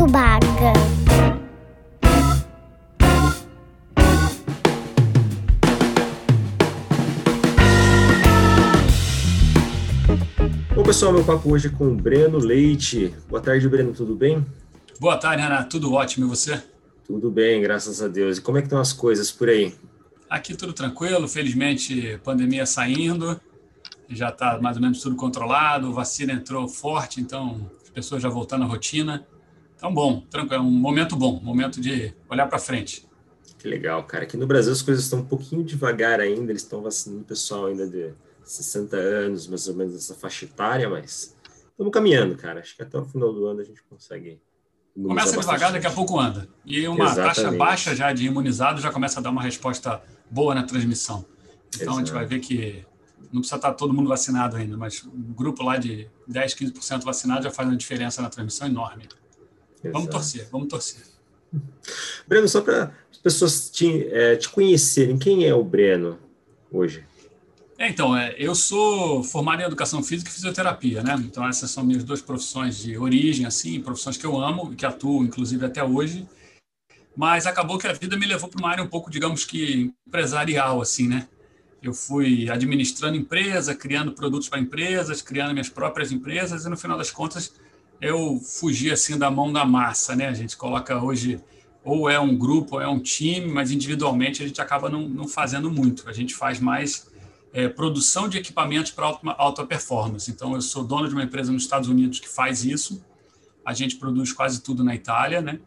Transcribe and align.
Muito 0.00 0.12
baga. 0.12 0.72
Bom, 10.74 10.82
pessoal, 10.82 11.12
meu 11.12 11.22
papo 11.22 11.52
hoje 11.52 11.66
é 11.66 11.70
com 11.70 11.88
o 11.88 11.94
Breno 11.94 12.38
Leite. 12.38 13.14
Boa 13.28 13.42
tarde, 13.42 13.68
Breno, 13.68 13.92
tudo 13.92 14.14
bem? 14.14 14.46
Boa 14.98 15.18
tarde, 15.18 15.42
Renato. 15.42 15.68
Tudo 15.68 15.92
ótimo. 15.92 16.24
E 16.24 16.28
você? 16.30 16.62
Tudo 17.06 17.30
bem, 17.30 17.60
graças 17.60 18.00
a 18.00 18.08
Deus. 18.08 18.38
E 18.38 18.40
como 18.40 18.56
é 18.56 18.62
que 18.62 18.68
estão 18.68 18.80
as 18.80 18.94
coisas 18.94 19.30
por 19.30 19.50
aí? 19.50 19.74
Aqui 20.30 20.56
tudo 20.56 20.72
tranquilo, 20.72 21.28
felizmente 21.28 22.18
pandemia 22.24 22.64
saindo, 22.64 23.38
já 24.08 24.30
está 24.30 24.58
mais 24.62 24.76
ou 24.76 24.82
menos 24.82 25.02
tudo 25.02 25.14
controlado, 25.16 25.92
vacina 25.92 26.32
entrou 26.32 26.66
forte, 26.68 27.20
então 27.20 27.70
as 27.82 27.90
pessoas 27.90 28.22
já 28.22 28.30
voltando 28.30 28.64
à 28.64 28.66
rotina. 28.66 29.26
Então, 29.80 29.94
bom, 29.94 30.20
tranquilo, 30.28 30.62
é 30.62 30.66
um 30.66 30.70
momento 30.70 31.16
bom, 31.16 31.40
momento 31.42 31.80
de 31.80 32.12
olhar 32.28 32.46
para 32.46 32.58
frente. 32.58 33.08
Que 33.58 33.66
legal, 33.66 34.04
cara. 34.04 34.24
Aqui 34.24 34.36
no 34.36 34.46
Brasil 34.46 34.70
as 34.70 34.82
coisas 34.82 35.04
estão 35.04 35.20
um 35.20 35.24
pouquinho 35.24 35.64
devagar 35.64 36.20
ainda, 36.20 36.52
eles 36.52 36.60
estão 36.60 36.82
vacinando 36.82 37.22
o 37.22 37.24
pessoal 37.24 37.64
ainda 37.64 37.86
de 37.86 38.12
60 38.44 38.94
anos, 38.94 39.46
mais 39.46 39.66
ou 39.68 39.74
menos 39.74 39.94
essa 39.94 40.14
faixa 40.14 40.44
etária, 40.44 40.86
mas 40.86 41.34
estamos 41.70 41.90
caminhando, 41.94 42.36
cara. 42.36 42.60
Acho 42.60 42.76
que 42.76 42.82
até 42.82 42.98
o 42.98 43.06
final 43.06 43.32
do 43.32 43.46
ano 43.46 43.60
a 43.60 43.64
gente 43.64 43.82
consegue 43.84 44.38
Começa 44.94 45.40
devagar, 45.40 45.72
daqui 45.72 45.86
a 45.86 45.90
pouco 45.90 46.20
anda. 46.20 46.46
E 46.66 46.86
uma 46.86 47.06
Exatamente. 47.06 47.36
taxa 47.36 47.52
baixa 47.52 47.96
já 47.96 48.12
de 48.12 48.26
imunizado 48.26 48.82
já 48.82 48.92
começa 48.92 49.18
a 49.18 49.22
dar 49.22 49.30
uma 49.30 49.40
resposta 49.40 50.02
boa 50.30 50.54
na 50.54 50.64
transmissão. 50.64 51.24
Então 51.68 51.84
Exato. 51.84 51.96
a 51.96 51.98
gente 52.00 52.12
vai 52.12 52.26
ver 52.26 52.40
que 52.40 52.84
não 53.32 53.40
precisa 53.40 53.56
estar 53.56 53.72
todo 53.72 53.94
mundo 53.94 54.10
vacinado 54.10 54.56
ainda, 54.56 54.76
mas 54.76 55.06
um 55.06 55.32
grupo 55.32 55.62
lá 55.62 55.78
de 55.78 56.06
10, 56.28 56.54
15% 56.54 57.02
vacinado 57.02 57.44
já 57.44 57.50
faz 57.50 57.66
uma 57.66 57.78
diferença 57.78 58.20
na 58.20 58.28
transmissão 58.28 58.66
enorme. 58.66 59.08
Exato. 59.82 59.92
Vamos 59.92 60.10
torcer, 60.10 60.48
vamos 60.50 60.68
torcer. 60.68 61.02
Breno, 62.28 62.48
só 62.48 62.60
para 62.60 62.94
as 63.10 63.18
pessoas 63.18 63.70
te, 63.70 64.06
é, 64.12 64.36
te 64.36 64.48
conhecerem, 64.48 65.18
quem 65.18 65.46
é 65.46 65.54
o 65.54 65.64
Breno 65.64 66.18
hoje? 66.70 67.04
É, 67.78 67.88
então, 67.88 68.14
é, 68.14 68.34
eu 68.36 68.54
sou 68.54 69.24
formado 69.24 69.62
em 69.62 69.64
educação 69.64 70.02
física 70.02 70.30
e 70.30 70.34
fisioterapia, 70.34 71.02
né? 71.02 71.14
Então 71.24 71.48
essas 71.48 71.70
são 71.70 71.82
minhas 71.82 72.04
duas 72.04 72.20
profissões 72.20 72.76
de 72.76 72.98
origem, 72.98 73.46
assim, 73.46 73.80
profissões 73.80 74.18
que 74.18 74.26
eu 74.26 74.38
amo 74.38 74.70
e 74.70 74.76
que 74.76 74.84
atuo, 74.84 75.24
inclusive, 75.24 75.64
até 75.64 75.82
hoje. 75.82 76.28
Mas 77.16 77.46
acabou 77.46 77.78
que 77.78 77.86
a 77.86 77.92
vida 77.94 78.18
me 78.18 78.26
levou 78.26 78.50
para 78.50 78.58
uma 78.58 78.68
área 78.68 78.84
um 78.84 78.86
pouco, 78.86 79.10
digamos 79.10 79.46
que 79.46 79.90
empresarial, 80.06 80.82
assim, 80.82 81.08
né? 81.08 81.26
Eu 81.82 81.94
fui 81.94 82.50
administrando 82.50 83.16
empresa, 83.16 83.74
criando 83.74 84.12
produtos 84.12 84.50
para 84.50 84.60
empresas, 84.60 85.22
criando 85.22 85.52
minhas 85.52 85.70
próprias 85.70 86.12
empresas 86.12 86.66
e 86.66 86.68
no 86.68 86.76
final 86.76 86.98
das 86.98 87.10
contas 87.10 87.50
eu 88.00 88.40
fugi 88.40 88.90
assim 88.90 89.18
da 89.18 89.30
mão 89.30 89.52
da 89.52 89.64
massa, 89.64 90.16
né? 90.16 90.28
A 90.28 90.34
gente 90.34 90.56
coloca 90.56 91.02
hoje 91.02 91.40
ou 91.84 92.08
é 92.08 92.18
um 92.18 92.36
grupo 92.36 92.76
ou 92.76 92.82
é 92.82 92.88
um 92.88 93.00
time, 93.00 93.46
mas 93.46 93.70
individualmente 93.70 94.42
a 94.42 94.46
gente 94.46 94.60
acaba 94.60 94.88
não, 94.88 95.08
não 95.08 95.28
fazendo 95.28 95.70
muito. 95.70 96.08
A 96.08 96.12
gente 96.12 96.34
faz 96.34 96.60
mais 96.60 97.08
é, 97.52 97.68
produção 97.68 98.28
de 98.28 98.38
equipamentos 98.38 98.90
para 98.92 99.06
alta, 99.06 99.30
alta 99.32 99.66
performance. 99.66 100.30
Então, 100.30 100.54
eu 100.54 100.62
sou 100.62 100.84
dono 100.84 101.08
de 101.08 101.14
uma 101.14 101.24
empresa 101.24 101.52
nos 101.52 101.62
Estados 101.62 101.88
Unidos 101.88 102.20
que 102.20 102.28
faz 102.28 102.64
isso. 102.64 103.04
A 103.64 103.72
gente 103.72 103.96
produz 103.96 104.32
quase 104.32 104.62
tudo 104.62 104.84
na 104.84 104.94
Itália, 104.94 105.40
né? 105.40 105.58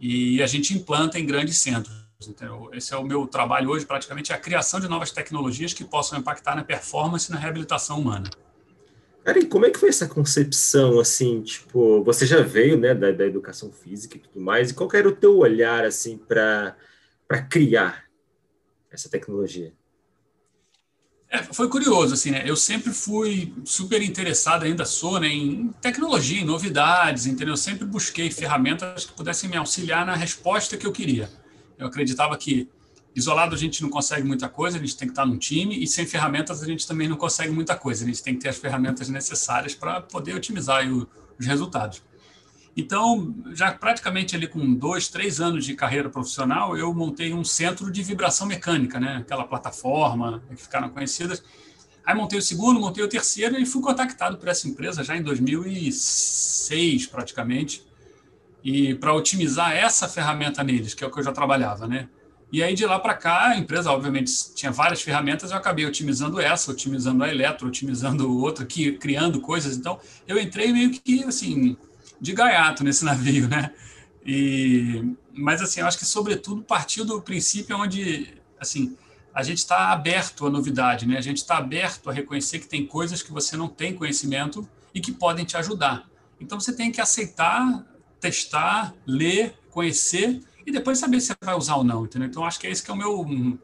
E 0.00 0.42
a 0.42 0.46
gente 0.46 0.74
implanta 0.74 1.18
em 1.18 1.26
grandes 1.26 1.58
centros. 1.58 2.06
Então, 2.28 2.70
esse 2.72 2.94
é 2.94 2.96
o 2.96 3.04
meu 3.04 3.26
trabalho 3.26 3.70
hoje, 3.70 3.84
praticamente, 3.84 4.32
é 4.32 4.34
a 4.34 4.38
criação 4.38 4.80
de 4.80 4.88
novas 4.88 5.10
tecnologias 5.10 5.72
que 5.72 5.84
possam 5.84 6.18
impactar 6.18 6.56
na 6.56 6.64
performance 6.64 7.30
e 7.30 7.34
na 7.34 7.38
reabilitação 7.38 8.00
humana. 8.00 8.30
E 9.34 9.46
como 9.46 9.66
é 9.66 9.70
que 9.70 9.78
foi 9.78 9.88
essa 9.88 10.06
concepção, 10.06 11.00
assim, 11.00 11.42
tipo, 11.42 12.02
você 12.04 12.24
já 12.24 12.42
veio, 12.42 12.78
né, 12.78 12.94
da, 12.94 13.10
da 13.10 13.26
educação 13.26 13.72
física 13.72 14.16
e 14.16 14.20
tudo 14.20 14.40
mais, 14.40 14.70
e 14.70 14.74
qual 14.74 14.88
era 14.94 15.08
o 15.08 15.16
teu 15.16 15.38
olhar, 15.38 15.84
assim, 15.84 16.16
para 16.16 16.76
criar 17.50 18.04
essa 18.90 19.08
tecnologia? 19.08 19.72
É, 21.28 21.42
foi 21.42 21.68
curioso, 21.68 22.14
assim, 22.14 22.30
né? 22.30 22.44
Eu 22.46 22.54
sempre 22.54 22.92
fui 22.92 23.52
super 23.64 24.00
interessado, 24.00 24.62
ainda 24.62 24.84
sou, 24.84 25.18
né, 25.18 25.26
em 25.26 25.68
tecnologia, 25.82 26.40
em 26.40 26.44
novidades, 26.44 27.26
entendeu? 27.26 27.54
Eu 27.54 27.58
sempre 27.58 27.84
busquei 27.84 28.30
ferramentas 28.30 29.06
que 29.06 29.12
pudessem 29.12 29.50
me 29.50 29.56
auxiliar 29.56 30.06
na 30.06 30.14
resposta 30.14 30.76
que 30.76 30.86
eu 30.86 30.92
queria. 30.92 31.28
Eu 31.76 31.88
acreditava 31.88 32.36
que 32.38 32.68
isolado 33.16 33.54
a 33.54 33.58
gente 33.58 33.82
não 33.82 33.88
consegue 33.88 34.26
muita 34.26 34.46
coisa, 34.46 34.76
a 34.76 34.80
gente 34.80 34.94
tem 34.94 35.08
que 35.08 35.12
estar 35.12 35.24
num 35.24 35.38
time, 35.38 35.82
e 35.82 35.86
sem 35.86 36.06
ferramentas 36.06 36.62
a 36.62 36.66
gente 36.66 36.86
também 36.86 37.08
não 37.08 37.16
consegue 37.16 37.50
muita 37.50 37.74
coisa. 37.74 38.04
A 38.04 38.06
gente 38.06 38.22
tem 38.22 38.34
que 38.34 38.40
ter 38.40 38.50
as 38.50 38.58
ferramentas 38.58 39.08
necessárias 39.08 39.74
para 39.74 40.02
poder 40.02 40.34
otimizar 40.34 40.86
o, 40.86 41.08
os 41.38 41.46
resultados. 41.46 42.02
Então, 42.76 43.34
já 43.54 43.72
praticamente 43.72 44.36
ali 44.36 44.46
com 44.46 44.74
dois, 44.74 45.08
três 45.08 45.40
anos 45.40 45.64
de 45.64 45.74
carreira 45.74 46.10
profissional, 46.10 46.76
eu 46.76 46.92
montei 46.92 47.32
um 47.32 47.42
centro 47.42 47.90
de 47.90 48.02
vibração 48.02 48.46
mecânica, 48.46 49.00
né? 49.00 49.16
Aquela 49.16 49.44
plataforma 49.44 50.42
que 50.50 50.56
ficaram 50.56 50.90
conhecidas. 50.90 51.42
Aí 52.04 52.14
montei 52.14 52.38
o 52.38 52.42
segundo, 52.42 52.78
montei 52.78 53.02
o 53.02 53.08
terceiro 53.08 53.58
e 53.58 53.64
fui 53.64 53.80
contactado 53.80 54.36
por 54.36 54.46
essa 54.46 54.68
empresa 54.68 55.02
já 55.02 55.16
em 55.16 55.22
2006, 55.22 57.06
praticamente, 57.06 57.82
e 58.62 58.94
para 58.94 59.14
otimizar 59.14 59.72
essa 59.72 60.06
ferramenta 60.06 60.62
neles, 60.62 60.92
que 60.92 61.02
é 61.02 61.06
o 61.06 61.10
que 61.10 61.18
eu 61.18 61.24
já 61.24 61.32
trabalhava, 61.32 61.86
né? 61.88 62.10
E 62.52 62.62
aí 62.62 62.74
de 62.74 62.86
lá 62.86 62.98
para 62.98 63.14
cá, 63.14 63.48
a 63.48 63.58
empresa 63.58 63.90
obviamente 63.90 64.32
tinha 64.54 64.70
várias 64.70 65.02
ferramentas, 65.02 65.50
eu 65.50 65.56
acabei 65.56 65.84
otimizando 65.84 66.40
essa, 66.40 66.70
otimizando 66.70 67.24
a 67.24 67.28
Eletro, 67.28 67.66
otimizando 67.66 68.38
outra, 68.40 68.66
criando 69.00 69.40
coisas. 69.40 69.76
Então, 69.76 69.98
eu 70.28 70.38
entrei 70.38 70.72
meio 70.72 70.90
que 70.90 71.24
assim, 71.24 71.76
de 72.20 72.32
gaiato 72.32 72.84
nesse 72.84 73.04
navio, 73.04 73.48
né? 73.48 73.72
E, 74.24 75.14
mas 75.32 75.60
assim, 75.60 75.80
eu 75.80 75.86
acho 75.86 75.98
que 75.98 76.06
sobretudo 76.06 76.62
partiu 76.62 77.04
do 77.04 77.20
princípio 77.20 77.76
onde, 77.76 78.34
assim, 78.60 78.96
a 79.34 79.42
gente 79.42 79.58
está 79.58 79.92
aberto 79.92 80.46
à 80.46 80.50
novidade, 80.50 81.06
né? 81.06 81.18
A 81.18 81.20
gente 81.20 81.38
está 81.38 81.58
aberto 81.58 82.08
a 82.08 82.12
reconhecer 82.12 82.58
que 82.58 82.66
tem 82.66 82.86
coisas 82.86 83.22
que 83.22 83.32
você 83.32 83.56
não 83.56 83.68
tem 83.68 83.94
conhecimento 83.94 84.66
e 84.94 85.00
que 85.00 85.12
podem 85.12 85.44
te 85.44 85.56
ajudar. 85.56 86.08
Então 86.40 86.58
você 86.58 86.74
tem 86.74 86.90
que 86.90 87.00
aceitar, 87.00 87.84
testar, 88.18 88.94
ler, 89.06 89.54
conhecer 89.70 90.40
e 90.66 90.72
depois 90.72 90.98
saber 90.98 91.20
se 91.20 91.32
vai 91.40 91.54
usar 91.54 91.76
ou 91.76 91.84
não, 91.84 92.04
entendeu? 92.04 92.28
Então 92.28 92.44
acho 92.44 92.58
que 92.58 92.66
é 92.66 92.70
esse 92.70 92.82
que 92.82 92.90
é 92.90 92.94
o 92.94 92.96
meu 92.96 93.58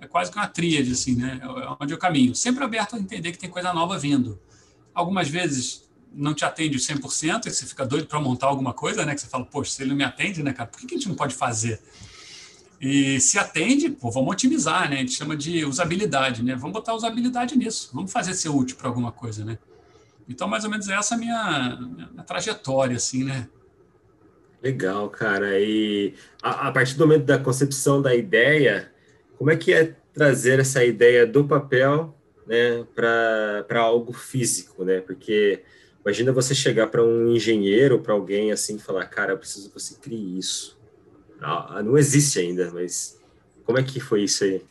é 0.00 0.06
quase 0.06 0.30
que 0.30 0.36
uma 0.36 0.48
tríade 0.48 0.92
assim, 0.92 1.14
né? 1.14 1.40
É 1.42 1.76
onde 1.80 1.92
eu 1.92 1.98
caminho, 1.98 2.34
sempre 2.34 2.64
aberto 2.64 2.96
a 2.96 2.98
entender 2.98 3.32
que 3.32 3.38
tem 3.38 3.48
coisa 3.48 3.72
nova 3.72 3.98
vindo. 3.98 4.38
Algumas 4.94 5.28
vezes 5.28 5.86
não 6.12 6.34
te 6.34 6.44
atende 6.44 6.78
100%, 6.78 7.46
e 7.46 7.50
você 7.50 7.66
fica 7.66 7.84
doido 7.84 8.06
para 8.06 8.18
montar 8.18 8.46
alguma 8.46 8.72
coisa, 8.72 9.04
né? 9.04 9.14
Que 9.14 9.20
você 9.20 9.26
fala, 9.26 9.44
poxa, 9.44 9.70
se 9.70 9.82
ele 9.82 9.90
não 9.90 9.96
me 9.96 10.04
atende, 10.04 10.42
né, 10.42 10.52
cara, 10.52 10.68
por 10.68 10.80
que, 10.80 10.94
a 10.94 10.98
gente 10.98 11.08
não 11.08 11.14
pode 11.14 11.34
fazer? 11.34 11.80
E 12.80 13.20
se 13.20 13.38
atende, 13.38 13.90
pô, 13.90 14.10
vamos 14.10 14.30
otimizar, 14.30 14.88
né? 14.88 14.96
A 14.96 14.98
gente 15.00 15.12
chama 15.12 15.36
de 15.36 15.64
usabilidade, 15.64 16.42
né? 16.42 16.54
Vamos 16.54 16.72
botar 16.72 16.94
usabilidade 16.94 17.56
nisso, 17.56 17.90
vamos 17.92 18.12
fazer 18.12 18.34
ser 18.34 18.48
útil 18.48 18.76
para 18.76 18.88
alguma 18.88 19.12
coisa, 19.12 19.44
né? 19.44 19.58
Então, 20.28 20.48
mais 20.48 20.64
ou 20.64 20.70
menos 20.70 20.88
essa 20.88 21.14
é 21.14 21.16
a 21.16 21.18
minha, 21.18 21.76
minha 22.12 22.24
trajetória, 22.24 22.96
assim, 22.96 23.24
né? 23.24 23.48
Legal, 24.66 25.08
cara. 25.10 25.60
E 25.60 26.14
a, 26.42 26.68
a, 26.68 26.72
partir 26.72 26.96
do 26.96 27.06
momento 27.06 27.24
da 27.24 27.38
concepção 27.38 28.02
da 28.02 28.14
ideia, 28.14 28.90
como 29.38 29.50
é 29.50 29.56
que 29.56 29.72
é 29.72 29.94
trazer 30.12 30.60
essa 30.60 30.84
ideia 30.84 31.26
do 31.26 31.44
papel 31.44 32.16
né, 32.46 32.84
para 32.94 33.80
algo 33.80 34.12
físico, 34.12 34.84
né? 34.84 35.00
Porque 35.00 35.62
Imagina 36.06 36.30
você 36.30 36.54
chegar 36.54 36.86
para 36.86 37.02
um 37.02 37.34
engenheiro, 37.34 37.98
para 37.98 38.14
alguém 38.14 38.52
assim, 38.52 38.76
e 38.76 38.78
falar, 38.78 39.06
cara, 39.06 39.32
eu 39.32 39.38
preciso 39.38 39.70
que 39.70 39.74
você 39.74 39.96
crie 39.96 40.38
isso. 40.38 40.78
Não, 41.40 41.82
não 41.82 41.98
existe 41.98 42.38
ainda, 42.38 42.70
mas 42.72 43.20
como 43.64 43.76
é 43.76 43.82
que 43.82 43.98
foi 43.98 44.22
isso 44.22 44.44
aí? 44.44 44.62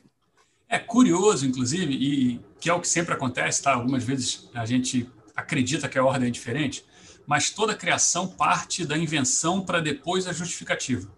É 0.69 0.79
curioso, 0.79 1.45
inclusive, 1.45 1.93
e 1.93 2.39
que 2.57 2.69
é 2.69 2.73
o 2.73 2.79
que 2.79 2.87
sempre 2.87 3.13
acontece, 3.13 3.61
tá? 3.61 3.73
Algumas 3.73 4.05
vezes 4.05 4.49
a 4.53 4.65
gente 4.65 5.09
acredita 5.35 5.89
que 5.89 5.99
a 5.99 6.05
ordem 6.05 6.29
é 6.29 6.31
diferente, 6.31 6.85
mas 7.25 7.49
toda 7.49 7.75
criação 7.75 8.27
parte 8.27 8.85
da 8.85 8.97
invenção 8.97 9.61
para 9.61 9.79
depois 9.79 10.27
a 10.27 10.33
justificativa. 10.33 11.09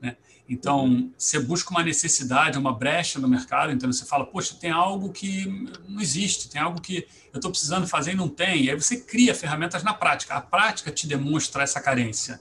Né? 0.00 0.16
Então, 0.48 1.10
você 1.16 1.38
busca 1.38 1.70
uma 1.70 1.82
necessidade, 1.82 2.58
uma 2.58 2.72
brecha 2.72 3.18
no 3.18 3.28
mercado, 3.28 3.72
então 3.72 3.90
você 3.90 4.04
fala, 4.04 4.26
poxa, 4.26 4.56
tem 4.60 4.70
algo 4.70 5.12
que 5.12 5.46
não 5.88 6.00
existe, 6.00 6.48
tem 6.48 6.60
algo 6.60 6.80
que 6.80 7.06
eu 7.32 7.38
estou 7.38 7.50
precisando 7.50 7.86
fazer 7.86 8.12
e 8.12 8.16
não 8.16 8.28
tem. 8.28 8.64
E 8.64 8.70
aí 8.70 8.76
você 8.76 8.98
cria 8.98 9.34
ferramentas 9.34 9.82
na 9.82 9.94
prática. 9.94 10.34
A 10.34 10.40
prática 10.40 10.90
te 10.90 11.06
demonstra 11.06 11.62
essa 11.62 11.80
carência. 11.80 12.40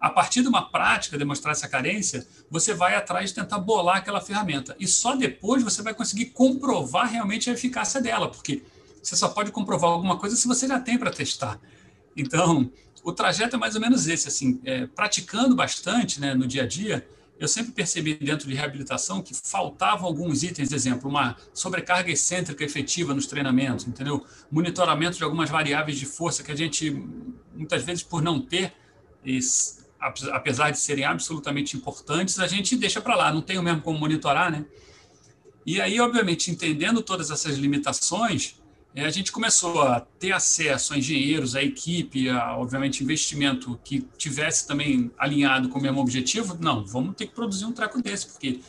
A 0.00 0.10
partir 0.10 0.42
de 0.42 0.48
uma 0.48 0.70
prática 0.70 1.16
demonstrar 1.16 1.52
essa 1.52 1.68
carência, 1.68 2.26
você 2.50 2.74
vai 2.74 2.94
atrás 2.94 3.30
de 3.30 3.34
tentar 3.34 3.58
bolar 3.58 3.96
aquela 3.96 4.20
ferramenta. 4.20 4.76
E 4.78 4.86
só 4.86 5.16
depois 5.16 5.62
você 5.62 5.82
vai 5.82 5.94
conseguir 5.94 6.26
comprovar 6.26 7.10
realmente 7.10 7.48
a 7.48 7.54
eficácia 7.54 8.00
dela, 8.00 8.30
porque 8.30 8.62
você 9.02 9.16
só 9.16 9.28
pode 9.28 9.50
comprovar 9.50 9.90
alguma 9.90 10.18
coisa 10.18 10.36
se 10.36 10.46
você 10.46 10.68
já 10.68 10.78
tem 10.78 10.98
para 10.98 11.10
testar. 11.10 11.58
Então, 12.16 12.70
o 13.04 13.12
trajeto 13.12 13.56
é 13.56 13.58
mais 13.58 13.74
ou 13.74 13.80
menos 13.80 14.08
esse, 14.08 14.26
assim, 14.26 14.60
é, 14.64 14.86
praticando 14.86 15.54
bastante 15.54 16.20
né, 16.20 16.34
no 16.34 16.46
dia 16.46 16.62
a 16.62 16.66
dia, 16.66 17.06
eu 17.38 17.46
sempre 17.46 17.72
percebi 17.72 18.14
dentro 18.14 18.48
de 18.48 18.54
reabilitação 18.54 19.20
que 19.20 19.34
faltavam 19.34 20.06
alguns 20.06 20.42
itens, 20.42 20.72
exemplo, 20.72 21.10
uma 21.10 21.36
sobrecarga 21.52 22.10
excêntrica 22.10 22.64
efetiva 22.64 23.12
nos 23.12 23.26
treinamentos, 23.26 23.86
entendeu? 23.86 24.24
Monitoramento 24.50 25.18
de 25.18 25.24
algumas 25.24 25.50
variáveis 25.50 25.98
de 25.98 26.06
força 26.06 26.42
que 26.42 26.50
a 26.50 26.56
gente, 26.56 26.90
muitas 27.54 27.84
vezes, 27.84 28.02
por 28.02 28.22
não 28.22 28.40
ter, 28.40 28.72
apesar 30.32 30.70
de 30.70 30.78
serem 30.78 31.04
absolutamente 31.04 31.76
importantes, 31.76 32.38
a 32.38 32.46
gente 32.46 32.74
deixa 32.74 33.02
para 33.02 33.14
lá, 33.14 33.32
não 33.32 33.42
tem 33.42 33.58
o 33.58 33.62
mesmo 33.62 33.82
como 33.82 33.98
monitorar, 33.98 34.50
né? 34.50 34.64
E 35.66 35.80
aí, 35.80 36.00
obviamente, 36.00 36.50
entendendo 36.50 37.02
todas 37.02 37.30
essas 37.30 37.56
limitações, 37.56 38.56
a 39.04 39.10
gente 39.10 39.30
começou 39.30 39.82
a 39.82 40.00
ter 40.00 40.32
acesso 40.32 40.94
a 40.94 40.98
engenheiros, 40.98 41.54
a 41.54 41.62
equipe, 41.62 42.30
a, 42.30 42.56
obviamente, 42.56 43.02
investimento 43.02 43.78
que 43.84 44.00
tivesse 44.16 44.66
também 44.66 45.10
alinhado 45.18 45.68
com 45.68 45.78
o 45.78 45.82
mesmo 45.82 46.00
objetivo. 46.00 46.56
Não, 46.58 46.84
vamos 46.84 47.14
ter 47.14 47.26
que 47.26 47.34
produzir 47.34 47.66
um 47.66 47.72
treco 47.72 48.00
desse, 48.00 48.26
porque 48.26 48.60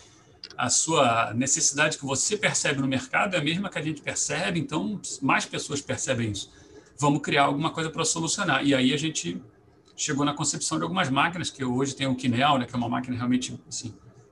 a 0.57 0.69
sua 0.69 1.33
necessidade 1.33 1.97
que 1.97 2.05
você 2.05 2.35
percebe 2.35 2.81
no 2.81 2.87
mercado 2.87 3.35
é 3.35 3.39
a 3.39 3.43
mesma 3.43 3.69
que 3.69 3.77
a 3.77 3.81
gente 3.81 4.01
percebe, 4.01 4.59
então 4.59 4.99
mais 5.21 5.45
pessoas 5.45 5.81
percebem 5.81 6.31
isso. 6.31 6.51
Vamos 6.99 7.21
criar 7.21 7.43
alguma 7.43 7.69
coisa 7.69 7.89
para 7.89 8.03
solucionar. 8.03 8.65
E 8.65 8.73
aí 8.73 8.93
a 8.93 8.97
gente 8.97 9.41
chegou 9.95 10.25
na 10.25 10.33
concepção 10.33 10.77
de 10.77 10.83
algumas 10.83 11.09
máquinas, 11.09 11.49
que 11.49 11.63
hoje 11.63 11.95
tem 11.95 12.07
o 12.07 12.15
Kinel, 12.15 12.57
né, 12.57 12.65
que 12.65 12.73
é 12.73 12.77
uma 12.77 12.89
máquina 12.89 13.15
realmente 13.15 13.57
assim, 13.67 13.89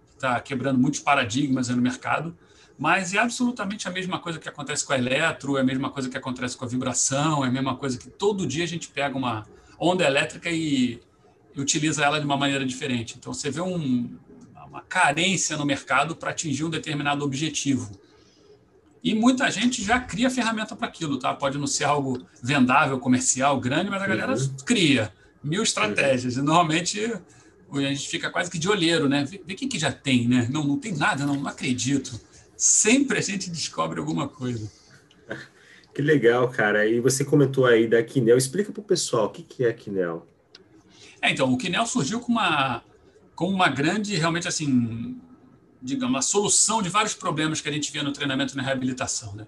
que 0.08 0.16
está 0.16 0.40
quebrando 0.40 0.80
muitos 0.80 1.00
paradigmas 1.00 1.70
no 1.70 1.82
mercado, 1.82 2.38
mas 2.78 3.14
é 3.14 3.18
absolutamente 3.20 3.88
a 3.88 3.92
mesma 3.92 4.20
coisa 4.20 4.38
que 4.38 4.50
acontece 4.50 4.86
com 4.86 4.94
a 4.94 4.98
eletro, 4.98 5.58
é 5.58 5.62
a 5.62 5.64
mesma 5.64 5.90
coisa 5.90 6.10
que 6.10 6.18
acontece 6.18 6.58
com 6.58 6.66
a 6.66 6.68
vibração, 6.68 7.46
é 7.46 7.48
a 7.48 7.52
mesma 7.52 7.76
coisa 7.76 7.98
que 7.98 8.10
todo 8.10 8.46
dia 8.46 8.64
a 8.64 8.68
gente 8.68 8.90
pega 8.90 9.18
uma 9.18 9.46
onda 9.80 10.04
elétrica 10.04 10.50
e, 10.50 11.00
utiliza 11.58 12.04
ela 12.04 12.20
de 12.20 12.26
uma 12.26 12.38
maneira 12.38 12.66
diferente. 12.66 13.16
Então 13.18 13.34
você 13.34 13.50
vê 13.50 13.62
um, 13.62 14.18
uma 14.68 14.82
carência 14.82 15.56
no 15.56 15.66
mercado 15.66 16.16
para 16.16 16.32
atingir 16.32 16.64
um 16.64 16.70
determinado 16.70 17.24
objetivo. 17.24 17.90
E 19.04 19.14
muita 19.14 19.50
gente 19.52 19.84
já 19.84 20.00
cria 20.00 20.30
ferramenta 20.30 20.76
para 20.76 20.88
aquilo, 20.88 21.18
tá? 21.18 21.34
Pode 21.34 21.58
não 21.58 21.68
ser 21.68 21.84
algo 21.84 22.26
vendável, 22.42 23.00
comercial, 23.00 23.60
grande, 23.60 23.90
mas 23.90 24.02
a 24.02 24.08
galera 24.08 24.34
uhum. 24.34 24.56
cria 24.66 25.14
mil 25.44 25.62
estratégias. 25.62 26.38
E 26.38 26.42
normalmente 26.42 27.14
a 27.72 27.80
gente 27.82 28.10
fica 28.10 28.30
quase 28.30 28.50
que 28.50 28.58
de 28.58 28.68
olheiro, 28.68 29.08
né? 29.08 29.24
Vê 29.24 29.38
o 29.38 29.56
que, 29.56 29.68
que 29.68 29.78
já 29.78 29.92
tem, 29.92 30.28
né? 30.28 30.48
Não, 30.52 30.64
não 30.64 30.80
tem 30.80 30.94
nada, 30.94 31.26
não, 31.26 31.36
não 31.36 31.48
acredito. 31.48 32.20
Sempre 32.58 33.18
a 33.18 33.22
gente 33.22 33.50
descobre 33.50 34.00
alguma 34.00 34.28
coisa. 34.28 34.72
Que 35.94 36.02
legal, 36.02 36.50
cara. 36.50 36.86
E 36.86 37.00
você 37.00 37.24
comentou 37.24 37.66
aí 37.66 37.88
da 37.88 38.04
Quinel. 38.04 38.38
Explica 38.38 38.72
para 38.72 38.82
o 38.82 38.84
pessoal 38.84 39.28
o 39.28 39.30
que, 39.30 39.42
que 39.42 39.64
é 39.64 39.70
a 39.70 39.74
Quinel. 39.74 40.28
É, 41.22 41.32
então, 41.32 41.52
o 41.52 41.58
Quinel 41.58 41.86
surgiu 41.86 42.20
com 42.20 42.32
uma, 42.32 42.84
com 43.34 43.50
uma 43.50 43.70
grande, 43.70 44.16
realmente 44.16 44.48
assim, 44.48 45.20
digamos, 45.82 46.10
uma 46.10 46.22
solução 46.22 46.82
de 46.82 46.90
vários 46.90 47.14
problemas 47.14 47.62
que 47.62 47.70
a 47.70 47.72
gente 47.72 47.92
via 47.92 48.04
no 48.04 48.12
treinamento 48.12 48.54
e 48.54 48.58
na 48.58 48.64
reabilitação. 48.64 49.34
Né? 49.36 49.48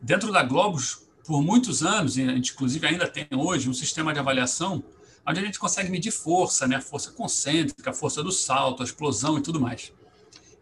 Dentro 0.00 0.32
da 0.32 0.42
Globus, 0.42 1.06
por 1.24 1.42
muitos 1.42 1.82
anos, 1.82 2.16
e 2.16 2.22
a 2.22 2.34
gente 2.34 2.52
inclusive 2.52 2.86
ainda 2.86 3.06
tem 3.06 3.26
hoje 3.32 3.68
um 3.68 3.74
sistema 3.74 4.12
de 4.12 4.18
avaliação 4.18 4.82
onde 5.26 5.40
a 5.40 5.44
gente 5.44 5.58
consegue 5.58 5.90
medir 5.90 6.12
força, 6.12 6.66
né? 6.68 6.80
força 6.80 7.10
concêntrica, 7.10 7.92
força 7.92 8.22
do 8.22 8.30
salto, 8.30 8.82
a 8.82 8.86
explosão 8.86 9.38
e 9.38 9.42
tudo 9.42 9.60
mais. 9.60 9.92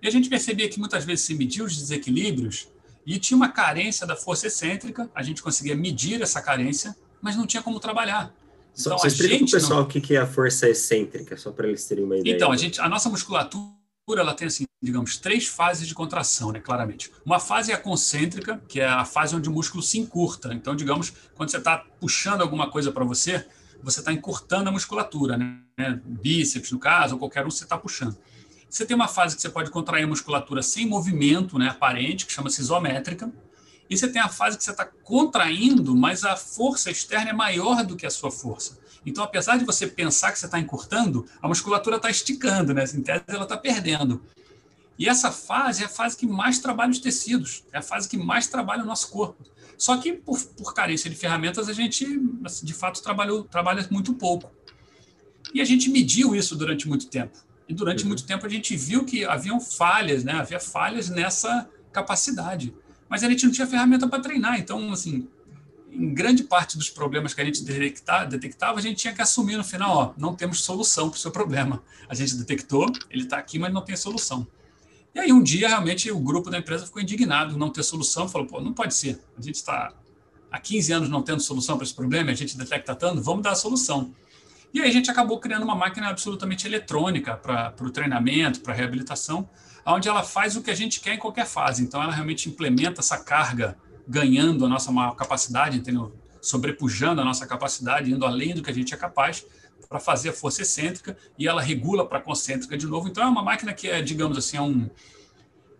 E 0.05 0.07
a 0.07 0.11
gente 0.11 0.29
percebia 0.29 0.69
que 0.69 0.79
muitas 0.79 1.03
vezes 1.03 1.25
se 1.25 1.35
media 1.35 1.65
os 1.65 1.75
desequilíbrios 1.75 2.69
e 3.07 3.19
tinha 3.19 3.39
uma 3.39 3.49
carência 3.49 4.07
da 4.07 4.15
força 4.15 4.49
excêntrica, 4.49 5.11
a 5.15 5.23
gente 5.23 5.43
conseguia 5.43 5.75
medir 5.75 6.21
essa 6.21 6.43
carência, 6.43 6.95
mas 7.23 7.37
não 7.37 7.47
tinha 7.47 7.63
como 7.63 7.81
trabalhar. 7.81 8.31
Então, 8.79 8.99
Só 8.99 9.07
explica 9.07 9.39
para 9.39 9.47
o 9.47 9.51
pessoal 9.51 9.81
não... 9.81 9.87
o 9.87 9.89
que 9.89 10.15
é 10.15 10.19
a 10.19 10.27
força 10.27 10.69
excêntrica, 10.69 11.39
só 11.39 11.51
para 11.53 11.67
eles 11.67 11.87
terem 11.87 12.05
uma 12.05 12.19
ideia. 12.19 12.35
Então, 12.35 12.53
a, 12.53 12.57
gente, 12.59 12.79
a 12.83 12.87
nossa 12.87 13.09
musculatura 13.09 13.73
ela 14.09 14.35
tem, 14.35 14.47
assim, 14.47 14.65
digamos, 14.83 15.17
três 15.17 15.47
fases 15.47 15.89
de 15.89 15.95
contração, 15.95 16.53
né, 16.53 16.61
claramente. 16.61 17.11
Uma 17.25 17.41
fase 17.41 17.73
é 17.73 17.75
a 17.75 17.79
concêntrica, 17.79 18.63
que 18.69 18.81
é 18.81 18.87
a 18.87 19.07
fase 19.07 19.35
onde 19.35 19.49
o 19.49 19.53
músculo 19.53 19.83
se 19.83 19.99
encurta. 19.99 20.53
Então, 20.53 20.77
digamos, 20.77 21.15
quando 21.35 21.51
você 21.51 21.57
está 21.57 21.79
puxando 21.79 22.43
alguma 22.43 22.71
coisa 22.71 22.93
para 22.93 23.05
você, 23.07 23.43
você 23.83 24.01
está 24.01 24.13
encurtando 24.13 24.69
a 24.69 24.73
musculatura, 24.73 25.39
né? 25.39 25.99
Bíceps, 26.05 26.71
no 26.73 26.79
caso, 26.79 27.15
ou 27.15 27.19
qualquer 27.19 27.47
um, 27.47 27.51
você 27.51 27.65
está 27.65 27.79
puxando. 27.79 28.19
Você 28.75 28.85
tem 28.85 28.97
uma 28.97 29.07
fase 29.07 29.37
que 29.37 29.43
você 29.43 29.49
pode 29.49 29.71
contrair 29.71 30.03
a 30.03 30.09
musculatura 30.09 30.61
sem 30.61 30.85
movimento 30.85 31.57
né, 31.61 31.69
aparente, 31.69 32.27
que 32.27 32.33
chama-se 32.33 32.61
isométrica. 32.61 33.33
E 33.89 33.97
você 33.97 34.09
tem 34.09 34.21
a 34.21 34.29
fase 34.29 34.59
que 34.59 34.65
você 34.65 34.73
está 34.73 34.85
contraindo, 34.85 35.95
mas 35.95 36.25
a 36.25 36.35
força 36.35 36.91
externa 36.91 37.31
é 37.31 37.33
maior 37.33 37.85
do 37.85 37.95
que 37.95 38.05
a 38.05 38.11
sua 38.11 38.33
força. 38.33 38.77
Então, 39.07 39.23
apesar 39.23 39.59
de 39.59 39.65
você 39.65 39.87
pensar 39.87 40.33
que 40.33 40.41
você 40.41 40.47
está 40.47 40.59
encurtando, 40.59 41.25
a 41.41 41.47
musculatura 41.47 41.99
está 41.99 42.11
esticando, 42.11 42.75
né? 42.75 42.83
Em 42.93 43.01
tese, 43.01 43.23
ela 43.29 43.45
está 43.45 43.57
perdendo. 43.57 44.21
E 44.99 45.09
essa 45.09 45.31
fase 45.31 45.85
é 45.85 45.87
a 45.87 45.89
fase 45.89 46.17
que 46.17 46.27
mais 46.27 46.59
trabalha 46.59 46.91
os 46.91 46.99
tecidos, 46.99 47.63
é 47.73 47.79
a 47.79 47.83
fase 47.83 48.09
que 48.09 48.17
mais 48.17 48.49
trabalha 48.49 48.83
o 48.83 48.87
nosso 48.87 49.09
corpo. 49.09 49.45
Só 49.79 49.99
que, 49.99 50.15
por, 50.15 50.43
por 50.47 50.75
carência 50.75 51.09
de 51.09 51.15
ferramentas, 51.15 51.69
a 51.69 51.73
gente, 51.73 52.05
assim, 52.45 52.67
de 52.67 52.75
fato, 52.75 53.01
trabalhou, 53.01 53.45
trabalha 53.45 53.87
muito 53.89 54.15
pouco. 54.15 54.51
E 55.55 55.61
a 55.61 55.65
gente 55.65 55.89
mediu 55.89 56.35
isso 56.35 56.57
durante 56.57 56.89
muito 56.89 57.07
tempo. 57.07 57.39
E 57.69 57.75
durante 57.75 58.03
uhum. 58.03 58.09
muito 58.09 58.25
tempo 58.25 58.47
a 58.47 58.49
gente 58.49 58.77
viu 58.77 59.05
que 59.05 59.25
haviam 59.25 59.61
falhas, 59.61 60.25
né? 60.25 60.33
Havia 60.33 60.61
falhas 60.61 61.09
nessa 61.09 61.69
capacidade. 61.93 62.75
Mas 63.09 63.23
a 63.23 63.29
gente 63.29 63.45
não 63.45 63.53
tinha 63.53 63.67
ferramenta 63.67 64.09
para 64.09 64.21
treinar. 64.21 64.59
Então, 64.59 64.93
assim, 64.93 65.29
em 65.91 66.13
grande 66.13 66.43
parte 66.43 66.77
dos 66.77 66.91
problemas 66.91 67.33
que 67.33 67.41
a 67.41 67.45
gente 67.45 67.63
detectava, 67.63 68.79
a 68.79 68.83
gente 68.83 68.97
tinha 68.97 69.15
que 69.15 69.23
assumir 69.23 69.57
no 69.57 69.65
final, 69.65 69.97
ó, 69.97 70.15
não 70.17 70.35
temos 70.35 70.63
solução 70.63 71.09
para 71.09 71.17
o 71.17 71.21
seu 71.21 71.31
problema. 71.31 71.83
A 72.09 72.15
gente 72.15 72.35
detectou, 72.37 72.91
ele 73.09 73.25
está 73.25 73.39
aqui, 73.39 73.59
mas 73.59 73.73
não 73.73 73.83
tem 73.83 73.97
solução. 73.97 74.47
E 75.15 75.21
aí 75.21 75.33
um 75.33 75.43
dia 75.43 75.69
realmente 75.69 76.11
o 76.11 76.19
grupo 76.19 76.51
da 76.51 76.59
empresa 76.59 76.87
ficou 76.87 77.01
indignado 77.01 77.57
não 77.57 77.71
ter 77.71 77.85
solução, 77.85 78.29
falou, 78.29 78.49
pô, 78.49 78.61
não 78.61 78.73
pode 78.73 78.95
ser. 78.95 79.21
A 79.39 79.41
gente 79.41 79.55
está 79.55 79.95
há 80.51 80.59
15 80.59 80.93
anos 80.93 81.09
não 81.09 81.23
tendo 81.23 81.41
solução 81.41 81.77
para 81.77 81.85
esse 81.85 81.95
problema, 81.95 82.33
a 82.33 82.35
gente 82.35 82.59
detecta 82.59 82.95
tanto, 82.95 83.23
vamos 83.23 83.43
dar 83.43 83.53
a 83.53 83.55
solução. 83.55 84.13
E 84.75 84.81
aí 84.81 84.89
a 84.89 84.93
gente 84.93 85.11
acabou 85.11 85.39
criando 85.39 85.63
uma 85.63 85.75
máquina 85.75 86.09
absolutamente 86.09 86.67
eletrônica 86.67 87.37
para 87.37 87.75
o 87.81 87.91
treinamento, 87.91 88.61
para 88.61 88.75
a 88.75 88.77
reabilitação, 88.77 89.49
onde 89.87 90.09
ela 90.09 90.23
faz 90.23 90.57
o 90.57 90.63
que 90.63 90.71
a 90.71 90.75
gente 90.75 91.01
quer 91.01 91.15
em 91.15 91.19
qualquer 91.19 91.47
fase. 91.47 91.83
Então 91.83 92.03
ela 92.03 92.13
realmente 92.13 92.49
implementa 92.49 93.01
essa 93.01 93.17
carga, 93.17 93.79
ganhando 94.07 94.67
a 94.67 94.69
nossa 94.69 94.91
maior 94.93 95.15
capacidade, 95.15 95.79
entendeu? 95.79 96.13
sobrepujando 96.45 97.21
a 97.21 97.25
nossa 97.25 97.47
capacidade, 97.47 98.13
indo 98.13 98.25
além 98.25 98.55
do 98.55 98.63
que 98.63 98.71
a 98.71 98.75
gente 98.75 98.93
é 98.93 98.97
capaz 98.97 99.47
para 99.89 99.99
fazer 99.99 100.29
a 100.29 100.33
força 100.33 100.63
excêntrica 100.63 101.17
e 101.39 101.49
ela 101.49 101.63
regula 101.63 102.07
para 102.07 102.21
concêntrica 102.21 102.77
de 102.77 102.87
novo. 102.87 103.09
Então 103.09 103.25
é 103.25 103.27
uma 103.27 103.43
máquina 103.43 103.73
que 103.73 103.89
é, 103.89 104.03
digamos 104.03 104.37
assim, 104.37 104.57
é 104.57 104.63
um 104.63 104.91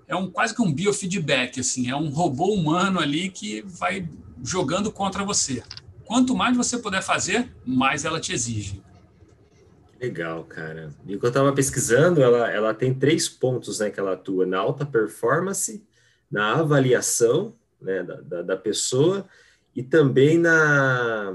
é 0.07 0.15
um 0.15 0.31
quase 0.31 0.55
que 0.55 0.61
um 0.61 0.71
biofeedback, 0.71 1.61
assim, 1.61 1.89
é 1.89 1.97
um 1.97 2.11
robô 2.11 2.53
humano 2.53 3.01
ali 3.01 3.31
que 3.31 3.63
vai 3.63 4.07
jogando 4.43 4.93
contra 4.93 5.25
você. 5.25 5.63
Quanto 6.05 6.37
mais 6.37 6.55
você 6.55 6.77
puder 6.77 7.03
fazer, 7.03 7.55
mais 7.65 8.05
ela 8.05 8.21
te 8.21 8.31
exige. 8.31 8.84
Legal, 10.05 10.45
cara. 10.45 10.91
E 11.07 11.15
quando 11.15 11.25
eu 11.25 11.29
estava 11.29 11.53
pesquisando, 11.53 12.23
ela, 12.23 12.51
ela 12.51 12.75
tem 12.75 12.93
três 12.93 13.27
pontos 13.27 13.79
né, 13.79 13.91
que 13.91 13.99
ela 13.99 14.13
atua: 14.13 14.45
na 14.45 14.59
alta 14.59 14.85
performance, 14.85 15.83
na 16.31 16.57
avaliação 16.57 17.55
né, 17.81 18.03
da, 18.03 18.21
da, 18.21 18.43
da 18.43 18.57
pessoa 18.57 19.27
e 19.75 19.83
também 19.83 20.39
na. 20.39 21.33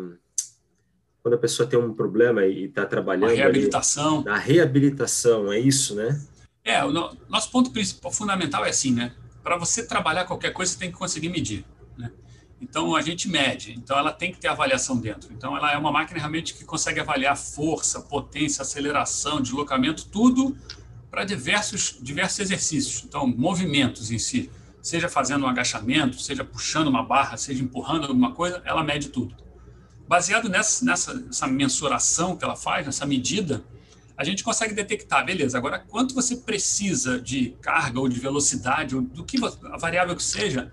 Quando 1.23 1.33
a 1.33 1.37
pessoa 1.37 1.67
tem 1.67 1.79
um 1.79 1.93
problema 1.93 2.45
e 2.45 2.65
está 2.65 2.85
trabalhando. 2.85 3.31
A 3.31 3.33
reabilitação. 3.33 4.17
Ali, 4.17 4.25
na 4.25 4.37
reabilitação, 4.37 5.51
é 5.51 5.59
isso, 5.59 5.95
né? 5.95 6.21
É, 6.63 6.83
o 6.85 6.91
nosso 7.27 7.51
ponto 7.51 7.71
principal, 7.71 8.11
fundamental 8.11 8.63
é 8.65 8.69
assim, 8.69 8.93
né? 8.93 9.13
Para 9.41 9.57
você 9.57 9.83
trabalhar 9.83 10.25
qualquer 10.25 10.53
coisa, 10.53 10.71
você 10.71 10.77
tem 10.77 10.91
que 10.91 10.97
conseguir 10.97 11.29
medir. 11.29 11.65
Né? 11.97 12.11
Então 12.61 12.95
a 12.95 13.01
gente 13.01 13.29
mede, 13.29 13.73
então 13.73 13.97
ela 13.97 14.11
tem 14.11 14.31
que 14.31 14.39
ter 14.39 14.49
avaliação 14.49 14.97
dentro. 14.97 15.31
Então 15.31 15.55
ela 15.55 15.71
é 15.71 15.77
uma 15.77 15.91
máquina 15.91 16.19
realmente 16.19 16.53
que 16.53 16.65
consegue 16.65 16.99
avaliar 16.99 17.37
força, 17.37 18.01
potência, 18.01 18.61
aceleração, 18.61 19.41
deslocamento, 19.41 20.07
tudo 20.07 20.57
para 21.09 21.23
diversos 21.23 21.97
diversos 22.01 22.39
exercícios. 22.39 23.03
Então 23.05 23.25
movimentos 23.25 24.11
em 24.11 24.19
si, 24.19 24.51
seja 24.81 25.07
fazendo 25.07 25.45
um 25.45 25.47
agachamento, 25.47 26.21
seja 26.21 26.43
puxando 26.43 26.87
uma 26.87 27.03
barra, 27.03 27.37
seja 27.37 27.63
empurrando 27.63 28.07
alguma 28.07 28.33
coisa, 28.33 28.61
ela 28.65 28.83
mede 28.83 29.07
tudo. 29.07 29.35
Baseado 30.07 30.49
nessa 30.49 30.83
nessa 31.13 31.47
mensuração 31.47 32.35
que 32.35 32.43
ela 32.43 32.57
faz, 32.57 32.85
nessa 32.85 33.05
medida, 33.05 33.63
a 34.17 34.23
gente 34.25 34.43
consegue 34.43 34.73
detectar, 34.73 35.25
beleza, 35.25 35.57
agora 35.57 35.79
quanto 35.79 36.13
você 36.13 36.35
precisa 36.35 37.21
de 37.21 37.51
carga 37.61 38.01
ou 38.01 38.09
de 38.09 38.19
velocidade, 38.19 38.93
ou 38.93 39.01
do 39.01 39.23
que 39.23 39.37
a 39.71 39.77
variável 39.77 40.13
que 40.13 40.23
seja, 40.23 40.69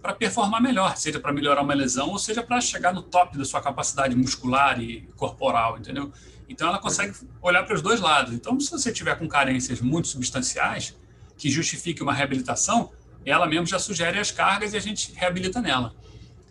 para 0.00 0.12
performar 0.12 0.62
melhor, 0.62 0.96
seja 0.96 1.18
para 1.18 1.32
melhorar 1.32 1.62
uma 1.62 1.74
lesão 1.74 2.10
ou 2.10 2.18
seja 2.18 2.42
para 2.42 2.60
chegar 2.60 2.92
no 2.92 3.02
top 3.02 3.36
da 3.36 3.44
sua 3.44 3.60
capacidade 3.60 4.14
muscular 4.14 4.80
e 4.80 5.02
corporal, 5.16 5.78
entendeu? 5.78 6.12
Então 6.48 6.68
ela 6.68 6.78
consegue 6.78 7.14
olhar 7.42 7.64
para 7.64 7.74
os 7.74 7.82
dois 7.82 8.00
lados. 8.00 8.32
Então, 8.32 8.58
se 8.60 8.70
você 8.70 8.92
tiver 8.92 9.18
com 9.18 9.26
carências 9.26 9.80
muito 9.80 10.08
substanciais 10.08 10.94
que 11.36 11.50
justifique 11.50 12.02
uma 12.02 12.12
reabilitação, 12.12 12.92
ela 13.24 13.46
mesmo 13.46 13.66
já 13.66 13.78
sugere 13.78 14.18
as 14.18 14.30
cargas 14.30 14.72
e 14.72 14.76
a 14.76 14.80
gente 14.80 15.12
reabilita 15.14 15.60
nela. 15.60 15.94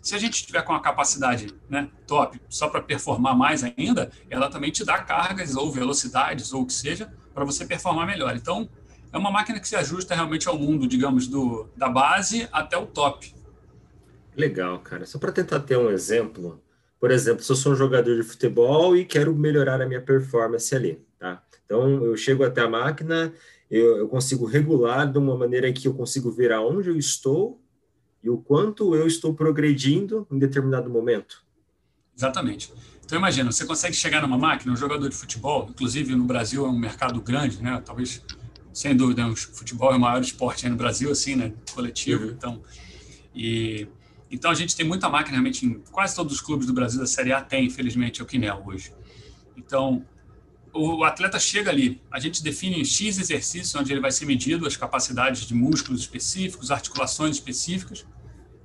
Se 0.02 0.14
a 0.14 0.18
gente 0.18 0.46
tiver 0.46 0.62
com 0.62 0.72
a 0.72 0.80
capacidade 0.80 1.52
né, 1.68 1.88
top 2.06 2.40
só 2.48 2.68
para 2.68 2.80
performar 2.80 3.36
mais 3.36 3.64
ainda, 3.64 4.10
ela 4.30 4.48
também 4.48 4.70
te 4.70 4.84
dá 4.84 4.98
cargas 4.98 5.56
ou 5.56 5.72
velocidades 5.72 6.52
ou 6.52 6.62
o 6.62 6.66
que 6.66 6.72
seja 6.72 7.12
para 7.34 7.44
você 7.44 7.66
performar 7.66 8.06
melhor. 8.06 8.36
Então, 8.36 8.68
é 9.12 9.18
uma 9.18 9.30
máquina 9.30 9.58
que 9.58 9.66
se 9.66 9.74
ajusta 9.74 10.14
realmente 10.14 10.46
ao 10.46 10.58
mundo, 10.58 10.86
digamos, 10.86 11.26
do, 11.26 11.68
da 11.76 11.88
base 11.88 12.48
até 12.52 12.76
o 12.76 12.86
top. 12.86 13.34
Legal, 14.36 14.78
cara. 14.80 15.06
Só 15.06 15.18
para 15.18 15.32
tentar 15.32 15.60
ter 15.60 15.78
um 15.78 15.90
exemplo, 15.90 16.62
por 17.00 17.10
exemplo, 17.10 17.42
se 17.42 17.50
eu 17.50 17.56
sou 17.56 17.72
um 17.72 17.76
jogador 17.76 18.14
de 18.14 18.22
futebol 18.22 18.96
e 18.96 19.04
quero 19.04 19.34
melhorar 19.34 19.80
a 19.80 19.86
minha 19.86 20.00
performance 20.00 20.74
ali, 20.74 21.04
Tá? 21.18 21.42
Então, 21.64 22.04
eu 22.04 22.16
chego 22.16 22.44
até 22.44 22.60
a 22.60 22.68
máquina, 22.68 23.32
eu, 23.70 23.96
eu 23.96 24.08
consigo 24.08 24.44
regular 24.44 25.10
de 25.10 25.18
uma 25.18 25.36
maneira 25.36 25.72
que 25.72 25.88
eu 25.88 25.94
consigo 25.94 26.30
ver 26.30 26.52
aonde 26.52 26.90
eu 26.90 26.96
estou 26.96 27.60
e 28.22 28.30
o 28.30 28.38
quanto 28.38 28.94
eu 28.94 29.06
estou 29.06 29.34
progredindo 29.34 30.26
em 30.30 30.38
determinado 30.38 30.90
momento. 30.90 31.44
Exatamente. 32.16 32.72
Então 33.04 33.18
imagina, 33.18 33.50
você 33.50 33.64
consegue 33.64 33.94
chegar 33.94 34.22
numa 34.22 34.36
máquina, 34.36 34.72
um 34.72 34.76
jogador 34.76 35.08
de 35.08 35.16
futebol, 35.16 35.68
inclusive 35.70 36.14
no 36.14 36.24
Brasil 36.24 36.66
é 36.66 36.68
um 36.68 36.78
mercado 36.78 37.20
grande, 37.20 37.62
né? 37.62 37.80
Talvez, 37.84 38.22
sem 38.72 38.96
dúvida, 38.96 39.26
o 39.26 39.36
futebol 39.36 39.92
é 39.92 39.96
o 39.96 40.00
maior 40.00 40.20
esporte 40.20 40.68
no 40.68 40.76
Brasil, 40.76 41.10
assim, 41.10 41.36
né? 41.36 41.52
Coletivo. 41.72 42.24
Uhum. 42.24 42.30
Então, 42.30 42.62
e 43.34 43.86
então 44.30 44.50
a 44.50 44.54
gente 44.54 44.74
tem 44.74 44.86
muita 44.86 45.08
máquina 45.08 45.32
realmente 45.32 45.64
em 45.64 45.74
quase 45.90 46.14
todos 46.14 46.32
os 46.32 46.40
clubes 46.40 46.66
do 46.66 46.72
Brasil 46.72 46.98
da 47.00 47.06
Série 47.06 47.32
A 47.32 47.40
tem, 47.40 47.66
infelizmente, 47.66 48.20
é 48.20 48.24
o 48.24 48.26
Quinel 48.26 48.62
hoje. 48.66 48.92
Então 49.56 50.04
o 50.72 51.04
atleta 51.04 51.38
chega 51.38 51.70
ali, 51.70 52.02
a 52.10 52.18
gente 52.18 52.42
define 52.42 52.84
X 52.84 53.18
exercícios 53.18 53.74
onde 53.74 53.92
ele 53.92 54.00
vai 54.00 54.10
ser 54.10 54.26
medido, 54.26 54.66
as 54.66 54.76
capacidades 54.76 55.46
de 55.46 55.54
músculos 55.54 56.02
específicos, 56.02 56.70
articulações 56.70 57.36
específicas. 57.36 58.04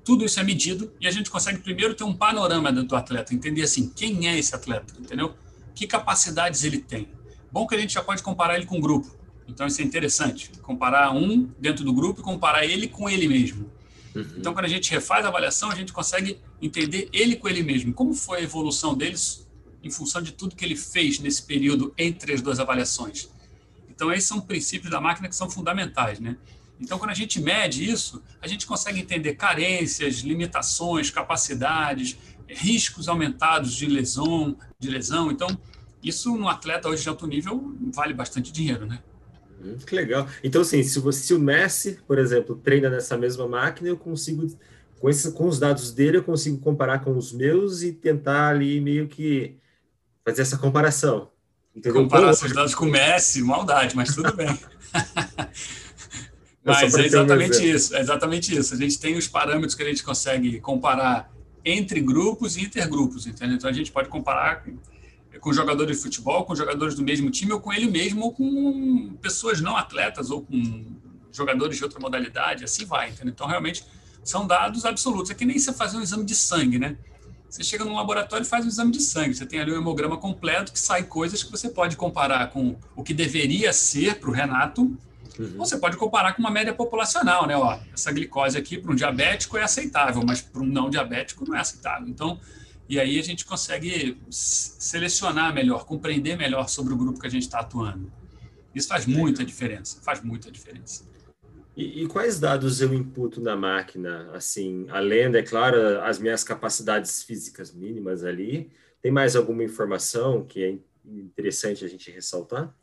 Tudo 0.04 0.26
isso 0.26 0.40
é 0.40 0.44
medido 0.44 0.92
e 1.00 1.08
a 1.08 1.12
gente 1.12 1.30
consegue 1.30 1.60
primeiro 1.60 1.94
ter 1.94 2.04
um 2.04 2.14
panorama 2.14 2.72
do 2.72 2.96
atleta, 2.96 3.34
entender 3.34 3.62
assim, 3.62 3.90
quem 3.90 4.28
é 4.28 4.38
esse 4.38 4.54
atleta, 4.54 4.94
entendeu? 5.00 5.36
Que 5.74 5.88
capacidades 5.88 6.64
ele 6.64 6.80
tem. 6.80 7.08
Bom 7.52 7.66
que 7.66 7.76
a 7.76 7.78
gente 7.78 7.94
já 7.94 8.02
pode 8.02 8.22
comparar 8.24 8.56
ele 8.56 8.66
com 8.66 8.78
o 8.78 8.82
grupo. 8.82 9.16
Então 9.48 9.68
isso 9.68 9.82
é 9.82 9.84
interessante, 9.84 10.52
comparar 10.62 11.12
um 11.12 11.50
dentro 11.60 11.86
do 11.86 11.94
grupo 11.94 12.22
e 12.22 12.24
comparar 12.24 12.66
ele 12.66 12.88
com 12.88 13.10
ele 13.10 13.28
mesmo. 13.28 13.72
Uhum. 14.16 14.26
Então 14.38 14.54
quando 14.54 14.66
a 14.66 14.70
gente 14.70 14.92
refaz 14.92 15.26
a 15.26 15.30
avaliação, 15.30 15.72
a 15.72 15.76
gente 15.76 15.94
consegue 15.94 16.40
entender 16.62 17.10
ele 17.14 17.36
com 17.36 17.48
ele 17.48 17.64
mesmo. 17.64 17.94
Como 17.94 18.14
foi 18.14 18.40
a 18.40 18.42
evolução 18.42 18.96
deles 18.96 19.48
em 19.84 19.90
função 19.90 20.22
de 20.22 20.32
tudo 20.32 20.56
que 20.56 20.64
ele 20.64 20.76
fez 20.76 21.20
nesse 21.20 21.44
período 21.44 21.94
entre 21.98 22.34
as 22.34 22.42
duas 22.42 22.60
avaliações. 22.60 23.30
Então 23.90 24.12
esses 24.12 24.28
são 24.28 24.40
princípios 24.40 24.92
da 24.92 25.02
máquina 25.02 25.28
que 25.28 25.36
são 25.36 25.50
fundamentais, 25.50 26.20
né? 26.20 26.38
Então, 26.82 26.98
quando 26.98 27.12
a 27.12 27.14
gente 27.14 27.40
mede 27.40 27.88
isso, 27.88 28.24
a 28.42 28.48
gente 28.48 28.66
consegue 28.66 29.00
entender 29.00 29.36
carências, 29.36 30.22
limitações, 30.22 31.12
capacidades, 31.12 32.18
riscos 32.48 33.08
aumentados 33.08 33.74
de 33.74 33.86
lesão, 33.86 34.58
de 34.80 34.90
lesão. 34.90 35.32
Então, 35.32 35.48
isso 36.04 36.36
no 36.36 36.50
atleta 36.50 36.90
hoje 36.90 37.04
de 37.04 37.10
alto 37.10 37.28
nível 37.28 37.76
vale 37.94 38.14
bastante 38.16 38.52
dinheiro, 38.52 38.88
né? 38.88 39.00
Hum, 39.64 39.78
que 39.86 39.96
legal. 39.96 40.28
Então, 40.44 40.62
assim, 40.62 40.82
se, 40.84 41.00
você, 41.00 41.20
se 41.20 41.34
o 41.34 41.40
Messi, 41.40 42.00
por 42.08 42.18
exemplo, 42.18 42.56
treina 42.56 42.90
nessa 42.90 43.18
mesma 43.18 43.48
máquina, 43.48 43.90
eu 43.90 43.98
consigo, 43.98 44.48
com, 45.00 45.10
esse, 45.10 45.32
com 45.32 45.48
os 45.48 45.60
dados 45.60 45.92
dele, 45.92 46.18
eu 46.18 46.24
consigo 46.24 46.58
comparar 46.58 47.00
com 47.00 47.16
os 47.16 47.32
meus 47.32 47.84
e 47.84 47.92
tentar 47.92 48.50
ali 48.50 48.82
meio 48.82 49.08
que 49.08 49.56
fazer 50.26 50.42
essa 50.42 50.58
comparação. 50.58 51.30
Entendeu? 51.76 52.02
Comparar 52.02 52.34
seus 52.34 52.54
dados 52.54 52.76
com 52.76 52.86
o 52.86 52.92
Messi, 52.92 53.42
maldade, 53.42 53.96
mas 53.96 54.14
tudo 54.14 54.34
bem. 54.36 54.48
Mas 56.64 56.94
é 56.94 57.06
exatamente 57.06 57.68
isso, 57.68 57.96
é 57.96 58.02
exatamente 58.02 58.56
isso. 58.56 58.74
A 58.76 58.78
gente 58.78 59.00
tem 59.00 59.18
os 59.18 59.28
parâmetros 59.28 59.74
que 59.74 59.82
a 59.82 59.86
gente 59.88 60.04
consegue 60.04 60.60
comparar 60.60 61.32
entre 61.66 62.00
grupos 62.02 62.56
e 62.56 62.62
intergrupos, 62.62 63.26
entendeu? 63.26 63.56
Então 63.56 63.70
a 63.70 63.74
gente 63.74 63.92
pode 63.92 64.10
comparar 64.10 64.64
com 65.40 65.54
jogadores 65.54 65.98
de 65.98 66.04
futebol, 66.04 66.46
com 66.46 66.56
jogadores 66.56 66.96
do 66.96 67.04
mesmo 67.04 67.30
time, 67.30 67.54
ou 67.54 67.60
com 67.60 67.72
ele 67.72 67.90
mesmo, 67.90 68.26
ou 68.26 68.34
com 68.34 69.16
pessoas 69.22 69.62
não 69.62 69.78
atletas, 69.78 70.30
ou 70.30 70.42
com 70.42 70.86
jogadores 71.32 71.78
de 71.78 71.84
outra 71.84 72.00
modalidade, 72.00 72.64
assim 72.64 72.86
vai, 72.86 73.10
entendeu? 73.10 73.32
Então 73.34 73.48
realmente 73.48 73.86
são 74.24 74.46
dados 74.46 74.86
absolutos. 74.86 75.32
É 75.32 75.34
que 75.34 75.46
nem 75.46 75.58
você 75.58 75.72
fazer 75.74 75.98
um 75.98 76.02
exame 76.02 76.26
de 76.26 76.36
sangue, 76.36 76.78
né? 76.78 76.98
Você 77.50 77.64
chega 77.64 77.84
num 77.84 77.96
laboratório 77.96 78.44
e 78.44 78.48
faz 78.48 78.66
um 78.66 78.70
exame 78.70 78.92
de 78.92 79.02
sangue. 79.02 79.34
Você 79.34 79.46
tem 79.46 79.60
ali 79.60 79.72
um 79.74 79.78
hemograma 79.78 80.18
completo 80.18 80.72
que 80.72 80.80
sai 80.80 81.04
coisas 81.04 81.44
que 81.44 81.52
você 81.52 81.70
pode 81.70 81.98
comparar 81.98 82.50
com 82.50 82.78
o 82.96 83.04
que 83.04 83.14
deveria 83.14 83.74
ser 83.74 84.20
para 84.20 84.30
o 84.30 84.34
Renato 84.34 84.98
Uhum. 85.40 85.58
Você 85.58 85.78
pode 85.78 85.98
comparar 85.98 86.34
com 86.34 86.42
uma 86.42 86.52
média 86.52 86.74
populacional, 86.74 87.48
né? 87.48 87.56
Ó, 87.56 87.78
essa 87.94 88.12
glicose 88.12 88.58
aqui 88.58 88.78
para 88.78 88.92
um 88.92 88.96
diabético 88.96 89.58
é 89.58 89.64
aceitável, 89.64 90.24
mas 90.26 90.42
para 90.42 90.62
um 90.62 90.66
não 90.66 90.90
diabético 90.90 91.46
não 91.48 91.56
é 91.56 91.60
aceitável. 91.60 92.08
Então, 92.08 92.40
e 92.92 93.00
aí 93.00 93.18
a 93.18 93.24
gente 93.24 93.46
consegue 93.46 94.18
selecionar 94.30 95.54
melhor, 95.54 95.86
compreender 95.86 96.38
melhor 96.38 96.68
sobre 96.68 96.94
o 96.94 96.98
grupo 96.98 97.22
que 97.22 97.26
a 97.26 97.30
gente 97.30 97.44
está 97.44 97.62
atuando. 97.62 98.12
Isso 98.76 98.90
faz 98.90 99.06
muita 99.06 99.46
diferença, 99.46 100.02
faz 100.02 100.22
muita 100.22 100.52
diferença. 100.52 101.06
E, 101.78 102.04
e, 102.04 102.08
quais 102.08 102.38
dados 102.38 102.82
eu 102.82 102.94
imputo 102.94 103.40
na 103.40 103.56
máquina? 103.56 104.30
Assim, 104.34 104.88
além, 104.90 105.34
é 105.34 105.42
claro, 105.42 106.02
as 106.02 106.20
minhas 106.20 106.44
capacidades 106.44 107.24
físicas 107.24 107.74
mínimas 107.74 108.26
ali, 108.26 108.70
tem 109.02 109.10
mais 109.10 109.38
alguma 109.38 109.64
informação 109.64 110.44
que 110.44 110.62
é 110.62 110.78
interessante 111.06 111.86
a 111.86 111.88
gente 111.88 112.12
ressaltar? 112.12 112.76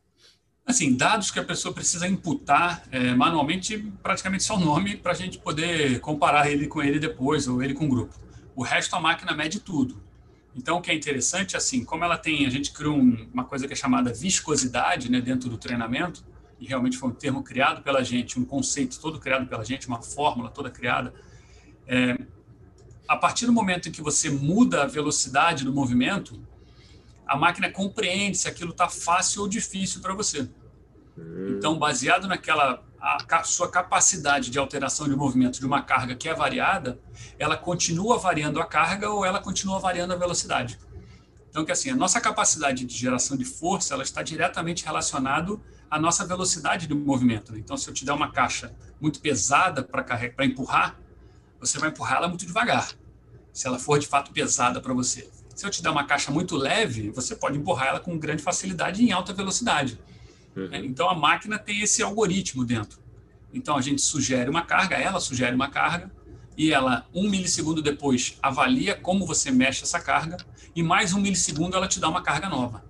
Assim, 0.65 0.97
dados 0.97 1.31
que 1.31 1.39
a 1.39 1.45
pessoa 1.45 1.75
precisa 1.75 2.09
imputar 2.09 2.83
é, 2.91 3.15
manualmente, 3.15 3.77
praticamente 4.03 4.43
só 4.43 4.57
o 4.57 4.61
nome 4.61 4.97
para 4.97 5.13
a 5.13 5.15
gente 5.15 5.37
poder 5.39 6.01
comparar 6.01 6.51
ele 6.51 6.67
com 6.67 6.83
ele 6.83 6.99
depois 6.99 7.47
ou 7.47 7.63
ele 7.63 7.75
com 7.75 7.85
o 7.85 7.89
grupo. 7.89 8.28
O 8.59 8.65
resto 8.65 8.97
a 8.97 9.01
máquina 9.01 9.33
mede 9.37 9.61
tudo. 9.61 10.03
Então, 10.53 10.79
o 10.79 10.83
que 10.83 10.91
é 10.91 10.95
interessante, 10.95 11.57
assim, 11.57 11.85
como 11.85 12.03
ela 12.03 12.19
tem, 12.19 12.45
a 12.45 12.51
gente 12.51 12.73
criou 12.73 12.97
um, 12.97 13.31
uma 13.33 13.45
coisa 13.45 13.69
que 13.69 13.73
é 13.73 13.77
chamada 13.77 14.13
viscosidade 14.13 15.09
né, 15.09 15.21
dentro 15.21 15.49
do 15.49 15.57
treinamento, 15.57 16.25
e 16.59 16.67
realmente 16.67 16.99
foi 16.99 17.09
um 17.09 17.13
termo 17.13 17.45
criado 17.45 17.83
pela 17.85 18.03
gente, 18.03 18.37
um 18.37 18.45
conceito 18.45 18.99
todo 18.99 19.21
criado 19.21 19.47
pela 19.47 19.65
gente, 19.65 19.87
uma 19.87 20.03
fórmula 20.03 20.51
toda 20.51 20.73
criada. 20.73 21.15
É, 21.87 22.19
a 23.07 23.17
partir 23.17 23.47
do 23.47 23.53
momento 23.53 23.91
em 23.91 23.93
que 23.93 24.03
você 24.03 24.29
muda 24.29 24.83
a 24.83 24.87
velocidade 24.87 25.63
do 25.65 25.73
movimento, 25.73 26.45
a 27.25 27.37
máquina 27.37 27.71
compreende 27.71 28.39
se 28.39 28.49
aquilo 28.49 28.73
está 28.73 28.89
fácil 28.89 29.43
ou 29.43 29.49
difícil 29.49 30.01
para 30.01 30.15
você. 30.15 30.51
Então, 31.51 31.79
baseado 31.79 32.27
naquela 32.29 32.85
a 33.01 33.45
sua 33.45 33.71
capacidade 33.71 34.51
de 34.51 34.59
alteração 34.59 35.09
de 35.09 35.15
movimento 35.15 35.61
de 35.61 35.67
uma 35.67 35.83
carga 35.83 36.17
que 36.17 36.29
é 36.29 36.35
variada, 36.35 36.99
ela 37.39 37.57
continua 37.57 38.19
variando 38.19 38.61
a 38.61 38.67
carga 38.67 39.09
ou 39.09 39.25
ela 39.25 39.39
continua 39.39 39.79
variando 39.79 40.13
a 40.13 40.17
velocidade. 40.17 40.79
Então, 41.49 41.65
que 41.65 41.73
assim, 41.73 41.91
a 41.91 41.97
nossa 41.97 42.21
capacidade 42.21 42.85
de 42.85 42.95
geração 42.95 43.37
de 43.37 43.45
força, 43.45 43.95
ela 43.95 44.03
está 44.03 44.23
diretamente 44.23 44.85
relacionado 44.85 45.61
à 45.91 45.99
nossa 45.99 46.27
velocidade 46.27 46.87
de 46.87 46.95
movimento. 46.95 47.57
Então, 47.57 47.77
se 47.77 47.89
eu 47.89 47.95
te 47.95 48.05
der 48.05 48.13
uma 48.13 48.31
caixa 48.31 48.75
muito 49.01 49.21
pesada 49.21 49.83
para 49.83 50.03
para 50.03 50.45
empurrar, 50.45 50.99
você 51.59 51.79
vai 51.79 51.91
empurrar 51.91 52.19
ela 52.19 52.29
muito 52.29 52.45
devagar. 52.45 52.91
Se 53.53 53.67
ela 53.67 53.79
for 53.79 53.99
de 53.99 54.07
fato 54.07 54.33
pesada 54.33 54.81
para 54.81 54.93
você. 54.93 55.29
Se 55.55 55.67
eu 55.67 55.71
te 55.71 55.83
der 55.83 55.91
uma 55.91 56.05
caixa 56.05 56.31
muito 56.31 56.57
leve, 56.57 57.11
você 57.11 57.35
pode 57.35 57.59
empurrar 57.59 57.89
ela 57.89 58.01
com 58.01 58.17
grande 58.19 58.43
facilidade 58.43 59.03
em 59.03 59.11
alta 59.11 59.33
velocidade. 59.33 59.99
Uhum. 60.59 60.85
Então 60.85 61.09
a 61.09 61.15
máquina 61.15 61.59
tem 61.59 61.81
esse 61.81 62.03
algoritmo 62.03 62.65
dentro. 62.65 62.99
Então 63.53 63.77
a 63.77 63.81
gente 63.81 64.03
sugere 64.03 64.51
uma 64.51 64.63
carga, 64.63 64.97
ela 64.97 65.21
sugere 65.21 65.55
uma 65.55 65.71
carga, 65.71 66.11
e 66.57 66.73
ela, 66.73 67.07
um 67.15 67.31
milissegundo 67.31 67.81
depois, 67.81 68.37
avalia 68.43 68.97
como 68.97 69.25
você 69.25 69.51
mexe 69.51 69.85
essa 69.85 70.01
carga, 70.01 70.37
e 70.75 70.83
mais 70.83 71.13
um 71.15 71.21
milissegundo 71.21 71.77
ela 71.77 71.87
te 71.87 72.01
dá 72.01 72.09
uma 72.09 72.21
carga 72.21 72.49
nova. 72.49 72.85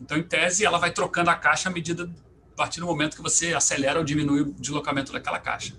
Então, 0.00 0.16
em 0.16 0.22
tese, 0.22 0.64
ela 0.64 0.78
vai 0.78 0.90
trocando 0.90 1.28
a 1.30 1.34
caixa 1.34 1.68
à 1.68 1.72
medida, 1.72 2.10
a 2.52 2.56
partir 2.56 2.80
do 2.80 2.86
momento 2.86 3.16
que 3.16 3.22
você 3.22 3.52
acelera 3.52 3.98
ou 3.98 4.04
diminui 4.04 4.40
o 4.40 4.52
deslocamento 4.54 5.12
daquela 5.12 5.38
caixa. 5.38 5.74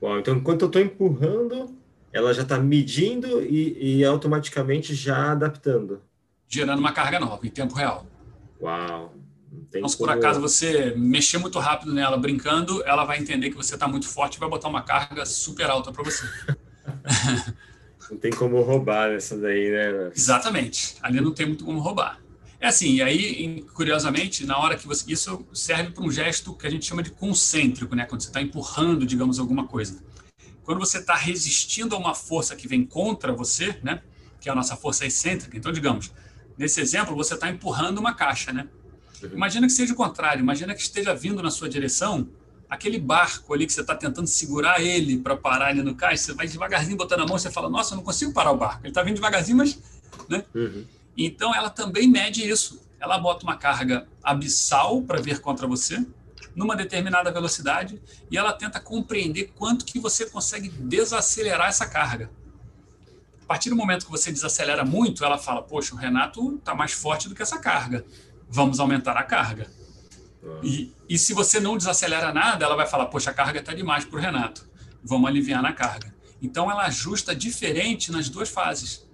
Bom, 0.00 0.18
então 0.18 0.34
enquanto 0.34 0.62
eu 0.62 0.66
estou 0.66 0.80
empurrando, 0.80 1.76
ela 2.10 2.32
já 2.32 2.42
está 2.42 2.58
medindo 2.58 3.42
e, 3.42 3.98
e 3.98 4.04
automaticamente 4.04 4.94
já 4.94 5.32
adaptando. 5.32 6.00
Gerando 6.48 6.78
uma 6.78 6.92
carga 6.92 7.20
nova, 7.20 7.46
em 7.46 7.50
tempo 7.50 7.74
real. 7.74 8.06
Uau! 8.60 9.14
Então, 9.52 9.88
se 9.88 9.96
por 9.96 10.10
acaso 10.10 10.40
você 10.40 10.94
mexer 10.96 11.38
muito 11.38 11.58
rápido 11.58 11.92
nela 11.92 12.16
brincando, 12.16 12.82
ela 12.84 13.04
vai 13.04 13.18
entender 13.18 13.50
que 13.50 13.56
você 13.56 13.74
está 13.74 13.88
muito 13.88 14.08
forte 14.08 14.36
e 14.36 14.40
vai 14.40 14.48
botar 14.48 14.68
uma 14.68 14.82
carga 14.82 15.26
super 15.26 15.68
alta 15.68 15.90
para 15.90 16.04
você. 16.04 16.24
não 18.10 18.18
tem 18.18 18.30
como 18.30 18.60
roubar 18.62 19.10
essa 19.10 19.36
daí, 19.36 19.70
né? 19.70 20.10
Exatamente. 20.14 20.96
Ali 21.02 21.20
não 21.20 21.32
tem 21.32 21.46
muito 21.46 21.64
como 21.64 21.80
roubar. 21.80 22.20
É 22.60 22.68
assim, 22.68 22.96
e 22.96 23.02
aí, 23.02 23.64
curiosamente, 23.74 24.44
na 24.44 24.58
hora 24.58 24.76
que 24.76 24.86
você. 24.86 25.10
Isso 25.10 25.46
serve 25.52 25.92
para 25.92 26.04
um 26.04 26.10
gesto 26.10 26.54
que 26.54 26.66
a 26.66 26.70
gente 26.70 26.84
chama 26.86 27.02
de 27.02 27.10
concêntrico, 27.10 27.94
né? 27.94 28.04
Quando 28.04 28.20
você 28.20 28.28
está 28.28 28.42
empurrando, 28.42 29.06
digamos, 29.06 29.38
alguma 29.38 29.66
coisa. 29.66 30.02
Quando 30.62 30.78
você 30.78 30.98
está 30.98 31.14
resistindo 31.14 31.94
a 31.94 31.98
uma 31.98 32.14
força 32.14 32.54
que 32.54 32.68
vem 32.68 32.84
contra 32.84 33.32
você, 33.32 33.78
né? 33.82 34.02
Que 34.40 34.48
é 34.48 34.52
a 34.52 34.54
nossa 34.54 34.76
força 34.76 35.06
excêntrica. 35.06 35.56
Então, 35.56 35.72
digamos, 35.72 36.12
nesse 36.58 36.80
exemplo, 36.80 37.16
você 37.16 37.34
está 37.34 37.48
empurrando 37.48 37.98
uma 37.98 38.14
caixa, 38.14 38.52
né? 38.52 38.68
Imagina 39.26 39.66
que 39.66 39.72
seja 39.72 39.92
o 39.92 39.96
contrário, 39.96 40.40
imagina 40.40 40.74
que 40.74 40.80
esteja 40.80 41.14
vindo 41.14 41.42
na 41.42 41.50
sua 41.50 41.68
direção 41.68 42.28
aquele 42.70 42.98
barco 43.00 43.52
ali 43.52 43.66
que 43.66 43.72
você 43.72 43.80
está 43.80 43.96
tentando 43.96 44.28
segurar 44.28 44.80
ele 44.80 45.18
para 45.18 45.36
parar 45.36 45.72
ele 45.72 45.82
no 45.82 45.96
cais, 45.96 46.20
você 46.20 46.32
vai 46.32 46.46
devagarzinho 46.46 46.96
botando 46.96 47.20
a 47.20 47.26
mão, 47.26 47.36
você 47.36 47.50
fala, 47.50 47.68
nossa, 47.68 47.94
eu 47.94 47.96
não 47.96 48.04
consigo 48.04 48.32
parar 48.32 48.52
o 48.52 48.56
barco. 48.56 48.82
Ele 48.82 48.90
está 48.90 49.02
vindo 49.02 49.16
devagarzinho, 49.16 49.58
mas. 49.58 49.76
Né? 50.28 50.44
Uhum. 50.54 50.84
Então 51.18 51.52
ela 51.52 51.68
também 51.68 52.08
mede 52.08 52.48
isso. 52.48 52.80
Ela 53.00 53.18
bota 53.18 53.44
uma 53.44 53.56
carga 53.56 54.06
abissal 54.22 55.02
para 55.02 55.20
ver 55.20 55.40
contra 55.40 55.66
você, 55.66 56.06
numa 56.54 56.76
determinada 56.76 57.32
velocidade, 57.32 58.00
e 58.30 58.38
ela 58.38 58.52
tenta 58.52 58.78
compreender 58.78 59.52
quanto 59.56 59.84
que 59.84 59.98
você 59.98 60.26
consegue 60.26 60.68
desacelerar 60.68 61.68
essa 61.68 61.86
carga. 61.86 62.30
A 63.42 63.46
partir 63.46 63.70
do 63.70 63.74
momento 63.74 64.04
que 64.04 64.10
você 64.12 64.30
desacelera 64.30 64.84
muito, 64.84 65.24
ela 65.24 65.38
fala, 65.38 65.60
poxa, 65.60 65.94
o 65.94 65.98
Renato 65.98 66.54
está 66.56 66.72
mais 66.72 66.92
forte 66.92 67.28
do 67.28 67.34
que 67.34 67.42
essa 67.42 67.58
carga 67.58 68.04
vamos 68.50 68.80
aumentar 68.80 69.16
a 69.16 69.22
carga. 69.22 69.70
E, 70.62 70.92
e 71.08 71.18
se 71.18 71.32
você 71.32 71.60
não 71.60 71.76
desacelera 71.76 72.32
nada, 72.32 72.64
ela 72.64 72.74
vai 72.74 72.86
falar, 72.86 73.06
poxa, 73.06 73.30
a 73.30 73.34
carga 73.34 73.60
está 73.60 73.72
demais 73.72 74.04
para 74.04 74.18
o 74.18 74.20
Renato, 74.20 74.68
vamos 75.02 75.28
aliviar 75.28 75.62
na 75.62 75.72
carga. 75.72 76.14
Então, 76.42 76.70
ela 76.70 76.84
ajusta 76.86 77.34
diferente 77.34 78.10
nas 78.10 78.28
duas 78.28 78.48
fases. 78.48 79.06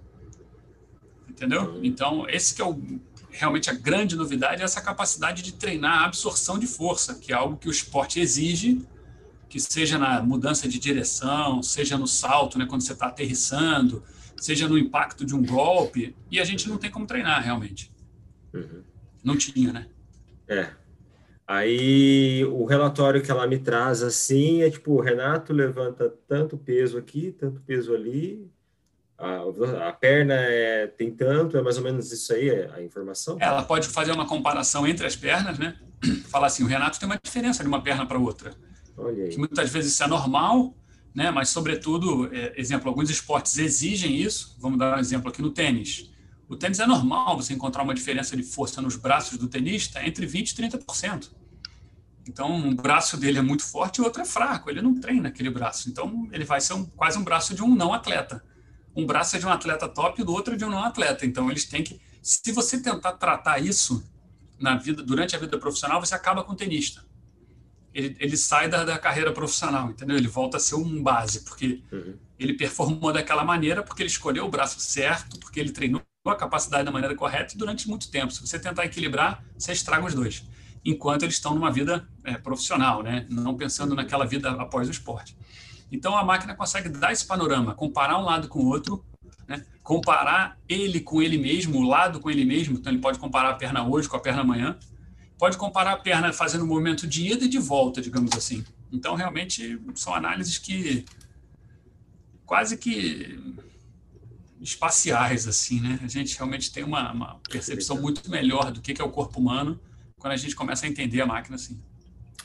Entendeu? 1.29 1.79
Então, 1.83 2.27
esse 2.29 2.55
que 2.55 2.61
é 2.61 2.65
o, 2.65 2.81
realmente 3.29 3.69
a 3.69 3.73
grande 3.73 4.15
novidade, 4.15 4.61
é 4.61 4.65
essa 4.65 4.81
capacidade 4.81 5.43
de 5.43 5.53
treinar 5.53 6.03
a 6.03 6.05
absorção 6.05 6.57
de 6.57 6.65
força, 6.65 7.15
que 7.15 7.31
é 7.31 7.35
algo 7.35 7.57
que 7.57 7.67
o 7.67 7.71
esporte 7.71 8.19
exige, 8.19 8.81
que 9.49 9.59
seja 9.59 9.97
na 9.97 10.21
mudança 10.21 10.67
de 10.67 10.79
direção, 10.79 11.61
seja 11.61 11.97
no 11.97 12.07
salto, 12.07 12.57
né, 12.57 12.65
quando 12.65 12.81
você 12.81 12.93
está 12.93 13.07
aterrissando, 13.07 14.03
seja 14.37 14.67
no 14.67 14.77
impacto 14.77 15.25
de 15.25 15.35
um 15.35 15.45
golpe, 15.45 16.15
e 16.31 16.39
a 16.39 16.45
gente 16.45 16.67
não 16.67 16.77
tem 16.77 16.89
como 16.89 17.05
treinar 17.05 17.43
realmente. 17.43 17.91
Uhum. 18.53 18.83
Não 19.23 19.35
tinha, 19.35 19.73
né? 19.73 19.87
É. 20.47 20.69
Aí 21.47 22.43
o 22.45 22.65
relatório 22.65 23.21
que 23.21 23.31
ela 23.31 23.47
me 23.47 23.57
traz 23.57 24.03
assim 24.03 24.63
é 24.63 24.69
tipo, 24.69 24.93
o 24.93 24.99
Renato 24.99 25.53
levanta 25.53 26.13
tanto 26.27 26.57
peso 26.57 26.97
aqui, 26.97 27.31
tanto 27.31 27.61
peso 27.61 27.93
ali, 27.95 28.51
a, 29.17 29.87
a 29.87 29.93
perna 29.93 30.35
é, 30.35 30.87
tem 30.87 31.09
tanto, 31.09 31.57
é 31.57 31.61
mais 31.61 31.77
ou 31.77 31.83
menos 31.83 32.11
isso 32.11 32.33
aí 32.33 32.51
a 32.51 32.83
informação? 32.83 33.37
Ela 33.39 33.63
pode 33.63 33.87
fazer 33.87 34.11
uma 34.11 34.27
comparação 34.27 34.85
entre 34.85 35.07
as 35.07 35.15
pernas, 35.15 35.57
né? 35.57 35.75
Falar 36.29 36.47
assim, 36.47 36.63
o 36.63 36.67
Renato 36.67 36.99
tem 36.99 37.07
uma 37.07 37.19
diferença 37.21 37.63
de 37.63 37.67
uma 37.67 37.81
perna 37.81 38.05
para 38.05 38.19
outra. 38.19 38.51
Que 39.29 39.37
muitas 39.37 39.69
vezes 39.69 39.93
isso 39.93 40.03
é 40.03 40.07
normal, 40.07 40.75
né? 41.15 41.31
Mas 41.31 41.49
sobretudo, 41.49 42.29
é, 42.31 42.53
exemplo, 42.57 42.89
alguns 42.89 43.09
esportes 43.09 43.57
exigem 43.57 44.15
isso. 44.15 44.55
Vamos 44.59 44.77
dar 44.77 44.97
um 44.97 44.99
exemplo 44.99 45.29
aqui 45.29 45.41
no 45.41 45.49
tênis. 45.49 46.11
O 46.49 46.55
tênis 46.55 46.79
é 46.79 46.85
normal 46.85 47.35
você 47.35 47.53
encontrar 47.53 47.83
uma 47.83 47.93
diferença 47.93 48.35
de 48.35 48.43
força 48.43 48.81
nos 48.81 48.95
braços 48.95 49.37
do 49.37 49.47
tenista 49.47 50.05
entre 50.05 50.25
20% 50.25 50.51
e 50.51 50.69
30%. 50.69 51.29
Então, 52.27 52.53
um 52.53 52.75
braço 52.75 53.17
dele 53.17 53.39
é 53.39 53.41
muito 53.41 53.63
forte 53.63 53.97
e 53.97 54.01
o 54.01 54.05
outro 54.05 54.21
é 54.21 54.25
fraco, 54.25 54.69
ele 54.69 54.81
não 54.81 54.99
treina 54.99 55.29
aquele 55.29 55.49
braço. 55.49 55.89
Então, 55.89 56.27
ele 56.31 56.43
vai 56.43 56.59
ser 56.59 56.73
um, 56.73 56.85
quase 56.85 57.17
um 57.17 57.23
braço 57.23 57.53
de 57.53 57.63
um 57.63 57.73
não 57.73 57.93
atleta. 57.93 58.43
Um 58.95 59.05
braço 59.05 59.35
é 59.35 59.39
de 59.39 59.45
um 59.45 59.49
atleta 59.49 59.87
top 59.87 60.19
e 60.19 60.23
o 60.23 60.31
outro 60.31 60.53
é 60.53 60.57
de 60.57 60.65
um 60.65 60.69
não 60.69 60.83
atleta. 60.83 61.25
Então, 61.25 61.49
eles 61.49 61.65
têm 61.65 61.83
que. 61.83 61.99
Se 62.21 62.51
você 62.51 62.81
tentar 62.81 63.13
tratar 63.13 63.59
isso 63.59 64.03
na 64.59 64.75
vida, 64.75 65.03
durante 65.03 65.35
a 65.35 65.39
vida 65.39 65.57
profissional, 65.57 65.99
você 65.99 66.15
acaba 66.15 66.43
com 66.43 66.53
o 66.53 66.55
tenista. 66.55 67.05
Ele, 67.93 68.15
ele 68.19 68.37
sai 68.37 68.67
da, 68.67 68.83
da 68.83 68.97
carreira 68.97 69.31
profissional, 69.31 69.89
entendeu? 69.89 70.17
Ele 70.17 70.27
volta 70.27 70.57
a 70.57 70.59
ser 70.59 70.75
um 70.75 71.01
base, 71.01 71.41
porque 71.41 71.81
uhum. 71.91 72.15
ele 72.37 72.53
performou 72.53 73.13
daquela 73.13 73.43
maneira, 73.43 73.81
porque 73.81 74.01
ele 74.01 74.09
escolheu 74.09 74.45
o 74.45 74.49
braço 74.49 74.79
certo, 74.79 75.39
porque 75.39 75.59
ele 75.59 75.71
treinou 75.71 76.01
a 76.29 76.35
capacidade 76.35 76.83
da 76.83 76.91
maneira 76.91 77.15
correta 77.15 77.57
durante 77.57 77.87
muito 77.87 78.09
tempo. 78.09 78.31
Se 78.31 78.41
você 78.41 78.59
tentar 78.59 78.85
equilibrar, 78.85 79.43
você 79.57 79.71
estraga 79.71 80.05
os 80.05 80.13
dois, 80.13 80.43
enquanto 80.83 81.23
eles 81.23 81.35
estão 81.35 81.53
numa 81.53 81.71
vida 81.71 82.07
é, 82.23 82.37
profissional, 82.37 83.03
né? 83.03 83.25
não 83.29 83.55
pensando 83.55 83.95
naquela 83.95 84.25
vida 84.25 84.51
após 84.51 84.87
o 84.87 84.91
esporte. 84.91 85.35
Então 85.91 86.17
a 86.17 86.23
máquina 86.23 86.53
consegue 86.55 86.89
dar 86.89 87.11
esse 87.11 87.25
panorama, 87.25 87.73
comparar 87.73 88.17
um 88.17 88.23
lado 88.23 88.47
com 88.47 88.59
o 88.59 88.67
outro, 88.67 89.05
né? 89.47 89.65
comparar 89.83 90.57
ele 90.67 90.99
com 90.99 91.21
ele 91.21 91.37
mesmo, 91.37 91.79
o 91.79 91.87
lado 91.87 92.19
com 92.19 92.29
ele 92.29 92.43
mesmo. 92.43 92.77
Então 92.77 92.91
ele 92.91 93.01
pode 93.01 93.19
comparar 93.19 93.51
a 93.51 93.55
perna 93.55 93.87
hoje 93.87 94.09
com 94.09 94.17
a 94.17 94.19
perna 94.19 94.41
amanhã, 94.41 94.77
pode 95.37 95.57
comparar 95.57 95.93
a 95.93 95.97
perna 95.97 96.33
fazendo 96.33 96.63
o 96.63 96.67
movimento 96.67 97.07
de 97.07 97.31
ida 97.31 97.45
e 97.45 97.49
de 97.49 97.59
volta, 97.59 98.01
digamos 98.01 98.35
assim. 98.35 98.65
Então 98.91 99.15
realmente 99.15 99.79
são 99.95 100.13
análises 100.13 100.57
que 100.57 101.05
quase 102.45 102.77
que 102.77 103.37
espaciais, 104.61 105.47
assim, 105.47 105.79
né? 105.79 105.99
A 106.03 106.07
gente 106.07 106.35
realmente 106.35 106.71
tem 106.71 106.83
uma, 106.83 107.11
uma 107.11 107.39
percepção 107.49 107.99
muito 107.99 108.29
melhor 108.29 108.71
do 108.71 108.81
que 108.81 108.99
é 109.01 109.03
o 109.03 109.09
corpo 109.09 109.39
humano 109.39 109.79
quando 110.19 110.33
a 110.33 110.37
gente 110.37 110.55
começa 110.55 110.85
a 110.85 110.89
entender 110.89 111.21
a 111.21 111.25
máquina 111.25 111.55
assim. 111.55 111.79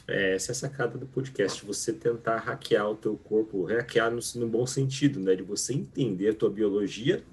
É, 0.07 0.35
essa 0.35 0.51
é 0.51 0.53
a 0.53 0.57
sacada 0.57 0.99
do 0.99 1.07
podcast, 1.07 1.65
você 1.65 1.93
tentar 1.93 2.39
hackear 2.39 2.89
o 2.91 2.97
teu 2.97 3.17
corpo, 3.17 3.65
hackear 3.65 4.11
no, 4.11 4.21
no 4.37 4.49
bom 4.49 4.67
sentido, 4.67 5.21
né? 5.21 5.35
De 5.35 5.43
você 5.43 5.73
entender 5.73 6.31
a 6.31 6.35
tua 6.35 6.51
biologia, 6.51 7.25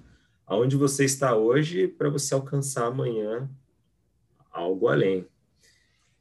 aonde 0.45 0.75
você 0.75 1.03
está 1.03 1.35
hoje, 1.35 1.87
para 1.87 2.09
você 2.09 2.33
alcançar 2.33 2.85
amanhã 2.85 3.49
algo 4.51 4.87
além. 4.87 5.25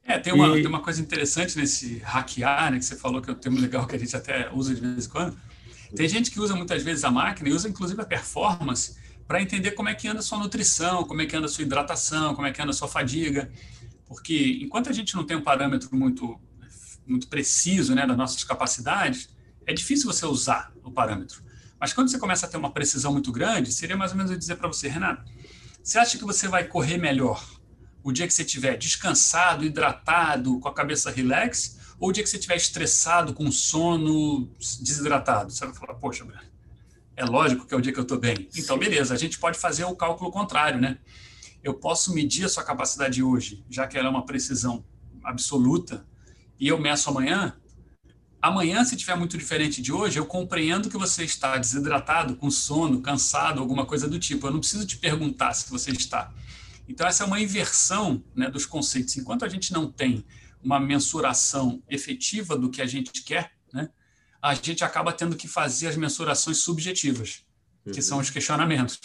É, 0.02 0.18
tem 0.18 0.32
uma, 0.32 0.48
e... 0.56 0.62
tem 0.62 0.66
uma 0.66 0.82
coisa 0.82 1.02
interessante 1.02 1.56
nesse 1.58 1.98
hackear, 1.98 2.72
né? 2.72 2.78
Que 2.78 2.84
você 2.84 2.96
falou 2.96 3.20
que 3.20 3.28
é 3.28 3.32
um 3.32 3.36
termo 3.36 3.60
legal 3.60 3.86
que 3.86 3.94
a 3.94 3.98
gente 3.98 4.16
até 4.16 4.50
usa 4.52 4.74
de 4.74 4.80
vez 4.80 5.06
em 5.06 5.10
quando 5.10 5.36
tem 5.94 6.08
gente 6.08 6.30
que 6.30 6.40
usa 6.40 6.54
muitas 6.54 6.82
vezes 6.82 7.04
a 7.04 7.10
máquina 7.10 7.48
e 7.48 7.52
usa 7.52 7.68
inclusive 7.68 8.00
a 8.00 8.04
performance 8.04 8.96
para 9.26 9.42
entender 9.42 9.72
como 9.72 9.88
é 9.88 9.94
que 9.94 10.08
anda 10.08 10.20
a 10.20 10.22
sua 10.22 10.38
nutrição, 10.38 11.04
como 11.04 11.20
é 11.20 11.26
que 11.26 11.36
anda 11.36 11.46
a 11.46 11.48
sua 11.48 11.62
hidratação, 11.62 12.34
como 12.34 12.46
é 12.46 12.52
que 12.52 12.60
anda 12.60 12.70
a 12.70 12.74
sua 12.74 12.88
fadiga. 12.88 13.50
Porque 14.06 14.58
enquanto 14.62 14.88
a 14.88 14.92
gente 14.92 15.14
não 15.14 15.24
tem 15.24 15.36
um 15.36 15.42
parâmetro 15.42 15.94
muito, 15.94 16.40
muito 17.06 17.28
preciso 17.28 17.94
né, 17.94 18.06
das 18.06 18.16
nossas 18.16 18.42
capacidades, 18.42 19.28
é 19.66 19.74
difícil 19.74 20.10
você 20.10 20.24
usar 20.24 20.72
o 20.82 20.90
parâmetro. 20.90 21.42
Mas 21.78 21.92
quando 21.92 22.10
você 22.10 22.18
começa 22.18 22.46
a 22.46 22.48
ter 22.48 22.56
uma 22.56 22.72
precisão 22.72 23.12
muito 23.12 23.30
grande, 23.30 23.70
seria 23.70 23.96
mais 23.96 24.12
ou 24.12 24.16
menos 24.16 24.32
eu 24.32 24.38
dizer 24.38 24.56
para 24.56 24.66
você, 24.66 24.88
Renato, 24.88 25.30
você 25.82 25.98
acha 25.98 26.18
que 26.18 26.24
você 26.24 26.48
vai 26.48 26.64
correr 26.64 26.96
melhor 26.96 27.46
o 28.02 28.10
dia 28.10 28.26
que 28.26 28.32
você 28.32 28.42
estiver 28.42 28.76
descansado, 28.78 29.64
hidratado, 29.64 30.58
com 30.58 30.68
a 30.68 30.74
cabeça 30.74 31.10
relax, 31.10 31.78
ou 32.00 32.10
o 32.10 32.12
dia 32.12 32.22
que 32.22 32.30
você 32.30 32.36
estiver 32.36 32.56
estressado, 32.56 33.34
com 33.34 33.50
sono, 33.50 34.48
desidratado, 34.80 35.50
você 35.50 35.66
vai 35.66 35.74
falar, 35.74 35.94
poxa, 35.94 36.26
é 37.16 37.24
lógico 37.24 37.66
que 37.66 37.74
é 37.74 37.76
o 37.76 37.80
dia 37.80 37.92
que 37.92 37.98
eu 37.98 38.04
estou 38.04 38.18
bem. 38.18 38.48
Então, 38.56 38.78
beleza, 38.78 39.12
a 39.12 39.18
gente 39.18 39.38
pode 39.38 39.58
fazer 39.58 39.84
o 39.84 39.96
cálculo 39.96 40.30
contrário, 40.30 40.80
né? 40.80 40.98
Eu 41.62 41.74
posso 41.74 42.14
medir 42.14 42.44
a 42.44 42.48
sua 42.48 42.62
capacidade 42.62 43.20
hoje, 43.20 43.64
já 43.68 43.86
que 43.88 43.98
ela 43.98 44.06
é 44.06 44.10
uma 44.10 44.24
precisão 44.24 44.84
absoluta, 45.24 46.06
e 46.60 46.68
eu 46.68 46.78
meço 46.78 47.10
amanhã. 47.10 47.56
Amanhã, 48.40 48.84
se 48.84 48.96
tiver 48.96 49.16
muito 49.16 49.36
diferente 49.36 49.82
de 49.82 49.92
hoje, 49.92 50.20
eu 50.20 50.24
compreendo 50.24 50.88
que 50.88 50.96
você 50.96 51.24
está 51.24 51.58
desidratado, 51.58 52.36
com 52.36 52.48
sono, 52.48 53.00
cansado, 53.00 53.60
alguma 53.60 53.84
coisa 53.84 54.06
do 54.06 54.20
tipo. 54.20 54.46
Eu 54.46 54.52
não 54.52 54.60
preciso 54.60 54.86
te 54.86 54.96
perguntar 54.96 55.52
se 55.54 55.68
você 55.68 55.90
está. 55.90 56.32
Então, 56.88 57.04
essa 57.04 57.24
é 57.24 57.26
uma 57.26 57.40
inversão 57.40 58.22
né, 58.36 58.48
dos 58.48 58.64
conceitos. 58.64 59.16
Enquanto 59.16 59.44
a 59.44 59.48
gente 59.48 59.72
não 59.72 59.90
tem 59.90 60.24
uma 60.62 60.80
mensuração 60.80 61.82
efetiva 61.88 62.56
do 62.56 62.70
que 62.70 62.82
a 62.82 62.86
gente 62.86 63.22
quer, 63.22 63.52
né, 63.72 63.88
a 64.40 64.54
gente 64.54 64.84
acaba 64.84 65.12
tendo 65.12 65.36
que 65.36 65.48
fazer 65.48 65.88
as 65.88 65.96
mensurações 65.96 66.58
subjetivas, 66.58 67.44
que 67.84 67.96
uhum. 67.96 68.02
são 68.02 68.18
os 68.18 68.30
questionamentos. 68.30 68.98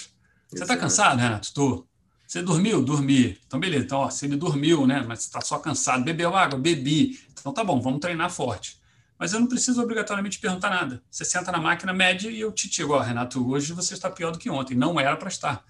Você 0.47 0.63
está 0.63 0.77
cansado, 0.77 1.19
Renato? 1.19 1.47
Estou. 1.47 1.87
Você 2.27 2.41
dormiu? 2.41 2.83
Dormi. 2.83 3.39
Então, 3.45 3.59
beleza. 3.59 3.85
Então, 3.85 3.99
ó, 3.99 4.09
se 4.09 4.25
ele 4.25 4.35
dormiu, 4.35 4.87
né? 4.87 5.03
Mas 5.07 5.21
está 5.21 5.41
só 5.41 5.59
cansado. 5.59 6.03
Bebeu 6.03 6.35
água? 6.35 6.57
Bebi. 6.57 7.19
Então, 7.31 7.53
tá 7.53 7.63
bom, 7.63 7.79
vamos 7.81 7.99
treinar 7.99 8.29
forte. 8.29 8.79
Mas 9.19 9.33
eu 9.33 9.39
não 9.39 9.47
preciso 9.47 9.81
obrigatoriamente 9.81 10.39
perguntar 10.39 10.69
nada. 10.69 11.03
Você 11.09 11.23
senta 11.23 11.51
na 11.51 11.59
máquina, 11.59 11.93
mede 11.93 12.29
e 12.29 12.39
eu 12.39 12.51
te 12.51 12.69
digo, 12.69 12.93
ó, 12.93 12.99
Renato, 12.99 13.47
hoje 13.49 13.73
você 13.73 13.93
está 13.93 14.09
pior 14.09 14.31
do 14.31 14.39
que 14.39 14.49
ontem. 14.49 14.75
Não 14.75 14.99
era 14.99 15.15
para 15.15 15.27
estar. 15.27 15.63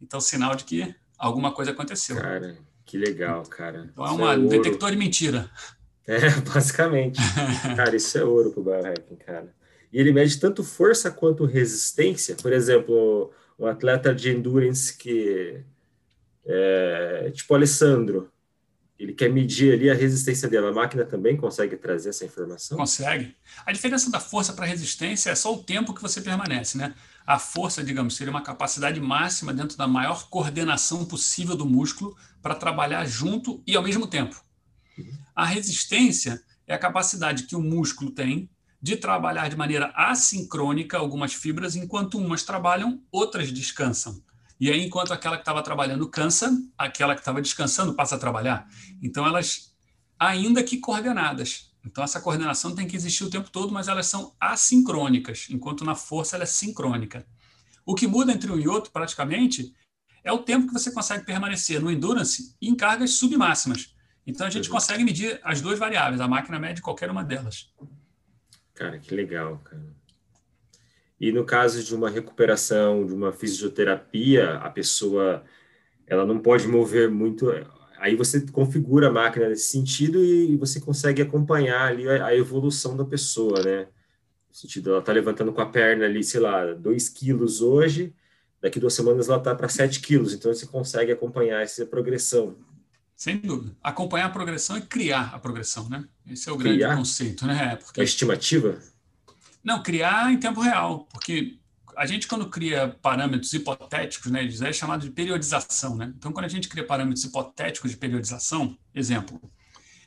Então, 0.00 0.20
sinal 0.20 0.54
de 0.54 0.64
que 0.64 0.94
alguma 1.16 1.52
coisa 1.52 1.70
aconteceu. 1.70 2.16
Cara, 2.16 2.58
que 2.88 2.96
legal, 2.96 3.42
cara. 3.42 3.90
Então 3.92 4.06
é 4.06 4.36
um 4.36 4.46
é 4.46 4.48
detector 4.48 4.90
de 4.90 4.96
mentira. 4.96 5.48
É, 6.06 6.30
basicamente. 6.40 7.20
cara, 7.76 7.94
isso 7.94 8.16
é 8.16 8.24
ouro 8.24 8.50
pro 8.50 8.64
biohacking, 8.64 9.16
cara. 9.16 9.54
E 9.92 10.00
ele 10.00 10.10
mede 10.10 10.40
tanto 10.40 10.64
força 10.64 11.10
quanto 11.10 11.44
resistência. 11.44 12.34
Por 12.34 12.50
exemplo, 12.50 13.30
um 13.58 13.66
atleta 13.66 14.14
de 14.14 14.30
endurance 14.30 14.96
que 14.96 15.60
é 16.46 17.30
tipo 17.34 17.54
Alessandro, 17.54 18.32
ele 18.98 19.12
quer 19.12 19.28
medir 19.28 19.74
ali 19.74 19.90
a 19.90 19.94
resistência 19.94 20.48
dele. 20.48 20.66
A 20.66 20.72
máquina 20.72 21.04
também 21.04 21.36
consegue 21.36 21.76
trazer 21.76 22.08
essa 22.08 22.24
informação? 22.24 22.78
Consegue. 22.78 23.36
A 23.66 23.72
diferença 23.72 24.10
da 24.10 24.18
força 24.18 24.54
para 24.54 24.64
resistência 24.64 25.30
é 25.30 25.34
só 25.34 25.52
o 25.52 25.62
tempo 25.62 25.92
que 25.92 26.00
você 26.00 26.22
permanece, 26.22 26.78
né? 26.78 26.94
A 27.28 27.38
força, 27.38 27.84
digamos, 27.84 28.16
seria 28.16 28.30
uma 28.30 28.40
capacidade 28.40 28.98
máxima 28.98 29.52
dentro 29.52 29.76
da 29.76 29.86
maior 29.86 30.30
coordenação 30.30 31.04
possível 31.04 31.54
do 31.54 31.66
músculo 31.66 32.16
para 32.40 32.54
trabalhar 32.54 33.04
junto 33.04 33.62
e 33.66 33.76
ao 33.76 33.82
mesmo 33.82 34.06
tempo. 34.06 34.42
A 35.36 35.44
resistência 35.44 36.42
é 36.66 36.72
a 36.72 36.78
capacidade 36.78 37.42
que 37.42 37.54
o 37.54 37.60
músculo 37.60 38.10
tem 38.12 38.48
de 38.80 38.96
trabalhar 38.96 39.50
de 39.50 39.56
maneira 39.56 39.92
assincrônica 39.94 40.96
algumas 40.96 41.34
fibras, 41.34 41.76
enquanto 41.76 42.16
umas 42.16 42.44
trabalham, 42.44 43.02
outras 43.12 43.52
descansam. 43.52 44.22
E 44.58 44.70
aí, 44.70 44.86
enquanto 44.86 45.12
aquela 45.12 45.36
que 45.36 45.42
estava 45.42 45.62
trabalhando 45.62 46.08
cansa, 46.08 46.50
aquela 46.78 47.14
que 47.14 47.20
estava 47.20 47.42
descansando 47.42 47.92
passa 47.92 48.14
a 48.14 48.18
trabalhar. 48.18 48.66
Então, 49.02 49.26
elas, 49.26 49.74
ainda 50.18 50.62
que 50.62 50.78
coordenadas, 50.78 51.67
então, 51.88 52.04
essa 52.04 52.20
coordenação 52.20 52.74
tem 52.74 52.86
que 52.86 52.94
existir 52.94 53.24
o 53.24 53.30
tempo 53.30 53.50
todo, 53.50 53.72
mas 53.72 53.88
elas 53.88 54.06
são 54.06 54.36
assincrônicas, 54.38 55.46
enquanto 55.48 55.86
na 55.86 55.94
força 55.94 56.36
ela 56.36 56.42
é 56.42 56.46
sincrônica. 56.46 57.26
O 57.84 57.94
que 57.94 58.06
muda 58.06 58.30
entre 58.30 58.52
um 58.52 58.58
e 58.58 58.68
outro, 58.68 58.92
praticamente, 58.92 59.74
é 60.22 60.30
o 60.30 60.40
tempo 60.40 60.66
que 60.66 60.72
você 60.74 60.92
consegue 60.92 61.24
permanecer 61.24 61.80
no 61.80 61.90
endurance 61.90 62.54
e 62.60 62.68
em 62.68 62.76
cargas 62.76 63.12
submáximas. 63.12 63.96
Então, 64.26 64.46
a 64.46 64.50
gente 64.50 64.68
consegue 64.68 65.02
medir 65.02 65.40
as 65.42 65.62
duas 65.62 65.78
variáveis, 65.78 66.20
a 66.20 66.28
máquina 66.28 66.58
mede 66.58 66.82
qualquer 66.82 67.10
uma 67.10 67.24
delas. 67.24 67.72
Cara, 68.74 68.98
que 68.98 69.14
legal, 69.14 69.58
cara. 69.64 69.96
E 71.18 71.32
no 71.32 71.42
caso 71.42 71.82
de 71.82 71.94
uma 71.94 72.10
recuperação, 72.10 73.06
de 73.06 73.14
uma 73.14 73.32
fisioterapia, 73.32 74.58
a 74.58 74.68
pessoa 74.68 75.42
ela 76.06 76.26
não 76.26 76.38
pode 76.38 76.68
mover 76.68 77.10
muito 77.10 77.50
aí 77.98 78.16
você 78.16 78.40
configura 78.40 79.08
a 79.08 79.12
máquina 79.12 79.48
nesse 79.48 79.70
sentido 79.70 80.24
e 80.24 80.56
você 80.56 80.80
consegue 80.80 81.22
acompanhar 81.22 81.88
ali 81.88 82.08
a, 82.08 82.26
a 82.26 82.36
evolução 82.36 82.96
da 82.96 83.04
pessoa, 83.04 83.62
né? 83.62 83.88
No 84.48 84.54
sentido, 84.54 84.90
ela 84.90 85.00
está 85.00 85.12
levantando 85.12 85.52
com 85.52 85.60
a 85.60 85.66
perna 85.66 86.04
ali, 86.04 86.24
sei 86.24 86.40
lá, 86.40 86.72
2 86.72 87.08
quilos 87.10 87.60
hoje, 87.60 88.14
daqui 88.60 88.80
duas 88.80 88.94
semanas 88.94 89.28
ela 89.28 89.38
está 89.38 89.54
para 89.54 89.68
7 89.68 90.00
quilos, 90.00 90.32
então 90.32 90.52
você 90.52 90.66
consegue 90.66 91.12
acompanhar 91.12 91.62
essa 91.62 91.84
progressão. 91.86 92.56
Sem 93.14 93.36
dúvida. 93.38 93.76
Acompanhar 93.82 94.26
a 94.26 94.30
progressão 94.30 94.78
e 94.78 94.82
criar 94.82 95.34
a 95.34 95.38
progressão, 95.38 95.88
né? 95.88 96.04
Esse 96.26 96.48
é 96.48 96.52
o 96.52 96.56
grande 96.56 96.78
criar? 96.78 96.96
conceito, 96.96 97.46
né? 97.46 97.76
Porque... 97.76 98.00
A 98.00 98.04
estimativa? 98.04 98.78
Não, 99.62 99.82
criar 99.82 100.32
em 100.32 100.38
tempo 100.38 100.60
real, 100.60 101.06
porque 101.12 101.58
a 101.98 102.06
gente, 102.06 102.28
quando 102.28 102.48
cria 102.48 102.96
parâmetros 103.02 103.52
hipotéticos, 103.52 104.30
né, 104.30 104.46
é 104.46 104.72
chamado 104.72 105.02
de 105.04 105.10
periodização. 105.10 105.96
Né? 105.96 106.12
Então, 106.16 106.32
quando 106.32 106.44
a 106.44 106.48
gente 106.48 106.68
cria 106.68 106.86
parâmetros 106.86 107.24
hipotéticos 107.24 107.90
de 107.90 107.96
periodização, 107.96 108.78
exemplo, 108.94 109.40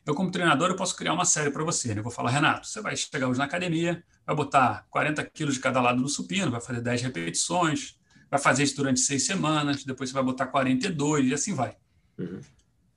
eu, 0.06 0.16
como 0.16 0.32
treinador, 0.32 0.70
eu 0.70 0.78
posso 0.78 0.96
criar 0.96 1.14
uma 1.14 1.26
série 1.26 1.52
para 1.52 1.66
você. 1.66 1.94
Né? 1.94 2.00
Eu 2.00 2.04
vou 2.04 2.12
falar, 2.12 2.32
Renato, 2.32 2.66
você 2.66 2.82
vai 2.82 2.96
chegar 2.96 3.28
hoje 3.28 3.38
na 3.38 3.44
academia, 3.44 4.02
vai 4.26 4.34
botar 4.34 4.86
40 4.90 5.22
quilos 5.26 5.56
de 5.56 5.60
cada 5.60 5.82
lado 5.82 6.00
no 6.00 6.08
supino, 6.08 6.50
vai 6.50 6.62
fazer 6.62 6.80
10 6.80 7.02
repetições, 7.02 8.00
vai 8.30 8.40
fazer 8.40 8.64
isso 8.64 8.78
durante 8.78 9.02
seis 9.02 9.26
semanas, 9.26 9.84
depois 9.84 10.10
você 10.10 10.14
vai 10.14 10.24
botar 10.24 10.48
42 10.48 11.28
e 11.28 11.34
assim 11.34 11.54
vai. 11.54 11.76
Uhum. 12.18 12.40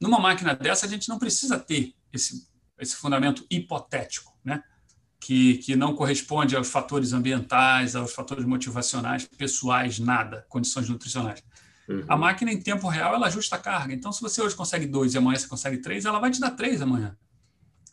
Numa 0.00 0.20
máquina 0.20 0.54
dessa, 0.54 0.87
a 0.87 0.88
gente 0.88 1.09
não 1.09 1.18
precisa 1.18 1.59
ter 1.59 1.94
esse, 2.12 2.48
esse 2.78 2.94
fundamento 2.94 3.44
hipotético, 3.50 4.33
né? 4.44 4.62
Que, 5.25 5.57
que 5.57 5.75
não 5.75 5.95
corresponde 5.95 6.55
aos 6.55 6.69
fatores 6.69 7.15
ambientais, 7.15 7.97
aos 7.97 8.13
fatores 8.13 8.45
motivacionais, 8.45 9.25
pessoais, 9.25 9.99
nada, 9.99 10.45
condições 10.51 10.87
nutricionais. 10.91 11.43
Uhum. 11.89 12.05
A 12.07 12.15
máquina, 12.15 12.53
em 12.53 12.61
tempo 12.61 12.87
real, 12.89 13.15
ela 13.15 13.27
ajusta 13.27 13.57
a 13.57 13.59
carga. 13.59 13.95
Então, 13.95 14.13
se 14.13 14.21
você 14.21 14.43
hoje 14.43 14.55
consegue 14.55 14.85
dois 14.85 15.15
e 15.15 15.19
amanhã 15.19 15.39
você 15.39 15.49
consegue 15.49 15.79
três, 15.79 16.05
ela 16.05 16.19
vai 16.19 16.31
te 16.31 16.39
dar 16.39 16.51
três 16.51 16.83
amanhã. 16.83 17.17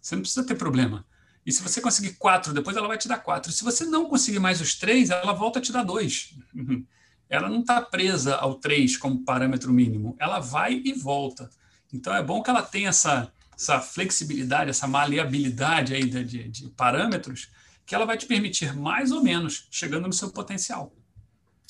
Você 0.01 0.13
não 0.13 0.23
precisa 0.23 0.45
ter 0.45 0.55
problema. 0.55 1.05
E 1.45 1.53
se 1.53 1.63
você 1.63 1.79
conseguir 1.79 2.15
quatro, 2.15 2.53
depois 2.53 2.75
ela 2.75 2.87
vai 2.89 2.97
te 2.97 3.07
dar 3.07 3.19
quatro. 3.19 3.49
Se 3.49 3.63
você 3.63 3.85
não 3.85 4.09
conseguir 4.09 4.39
mais 4.39 4.59
os 4.59 4.75
três, 4.75 5.09
ela 5.09 5.31
volta 5.31 5.59
a 5.59 5.61
te 5.61 5.71
dar 5.71 5.83
dois. 5.83 6.35
Uhum. 6.53 6.85
Ela 7.29 7.47
não 7.47 7.61
está 7.61 7.81
presa 7.81 8.35
ao 8.35 8.55
três 8.55 8.97
como 8.97 9.23
parâmetro 9.23 9.71
mínimo. 9.71 10.17
Ela 10.19 10.41
vai 10.41 10.81
e 10.83 10.91
volta. 10.91 11.49
Então, 11.93 12.13
é 12.13 12.21
bom 12.21 12.43
que 12.43 12.49
ela 12.49 12.61
tenha 12.61 12.89
essa, 12.89 13.31
essa 13.61 13.79
flexibilidade, 13.79 14.71
essa 14.71 14.87
maleabilidade 14.87 15.93
aí 15.93 16.03
de, 16.03 16.23
de, 16.23 16.49
de 16.49 16.69
parâmetros, 16.69 17.51
que 17.85 17.93
ela 17.93 18.05
vai 18.05 18.17
te 18.17 18.25
permitir 18.25 18.75
mais 18.75 19.11
ou 19.11 19.23
menos 19.23 19.67
chegando 19.69 20.07
no 20.07 20.13
seu 20.13 20.31
potencial. 20.31 20.91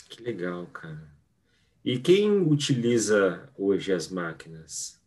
Que 0.10 0.24
legal, 0.24 0.66
cara. 0.68 1.12
E 1.84 2.00
quem 2.00 2.30
utiliza 2.32 3.50
hoje 3.58 3.92
as 3.92 4.08
máquinas? 4.08 5.02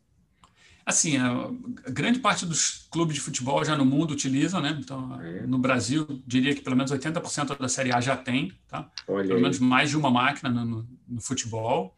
Assim, 0.85 1.17
a 1.17 1.51
grande 1.91 2.19
parte 2.19 2.45
dos 2.45 2.87
clubes 2.91 3.15
de 3.15 3.21
futebol 3.23 3.65
já 3.65 3.75
no 3.75 3.87
mundo 3.87 4.11
utilizam, 4.11 4.61
né? 4.61 4.77
Então, 4.79 5.19
é. 5.23 5.47
no 5.47 5.57
Brasil, 5.57 6.23
diria 6.27 6.55
que 6.55 6.61
pelo 6.61 6.77
menos 6.77 6.93
80% 6.93 7.57
da 7.59 7.69
Série 7.69 7.95
A 7.95 8.03
já 8.03 8.17
tem, 8.17 8.53
tá? 8.69 8.91
Olha 9.09 9.27
pelo 9.27 9.37
aí. 9.37 9.43
menos 9.43 9.59
mais 9.59 9.89
de 9.89 9.97
uma 9.97 10.11
máquina 10.11 10.51
no, 10.51 10.65
no, 10.65 10.89
no 11.09 11.21
futebol. 11.23 11.97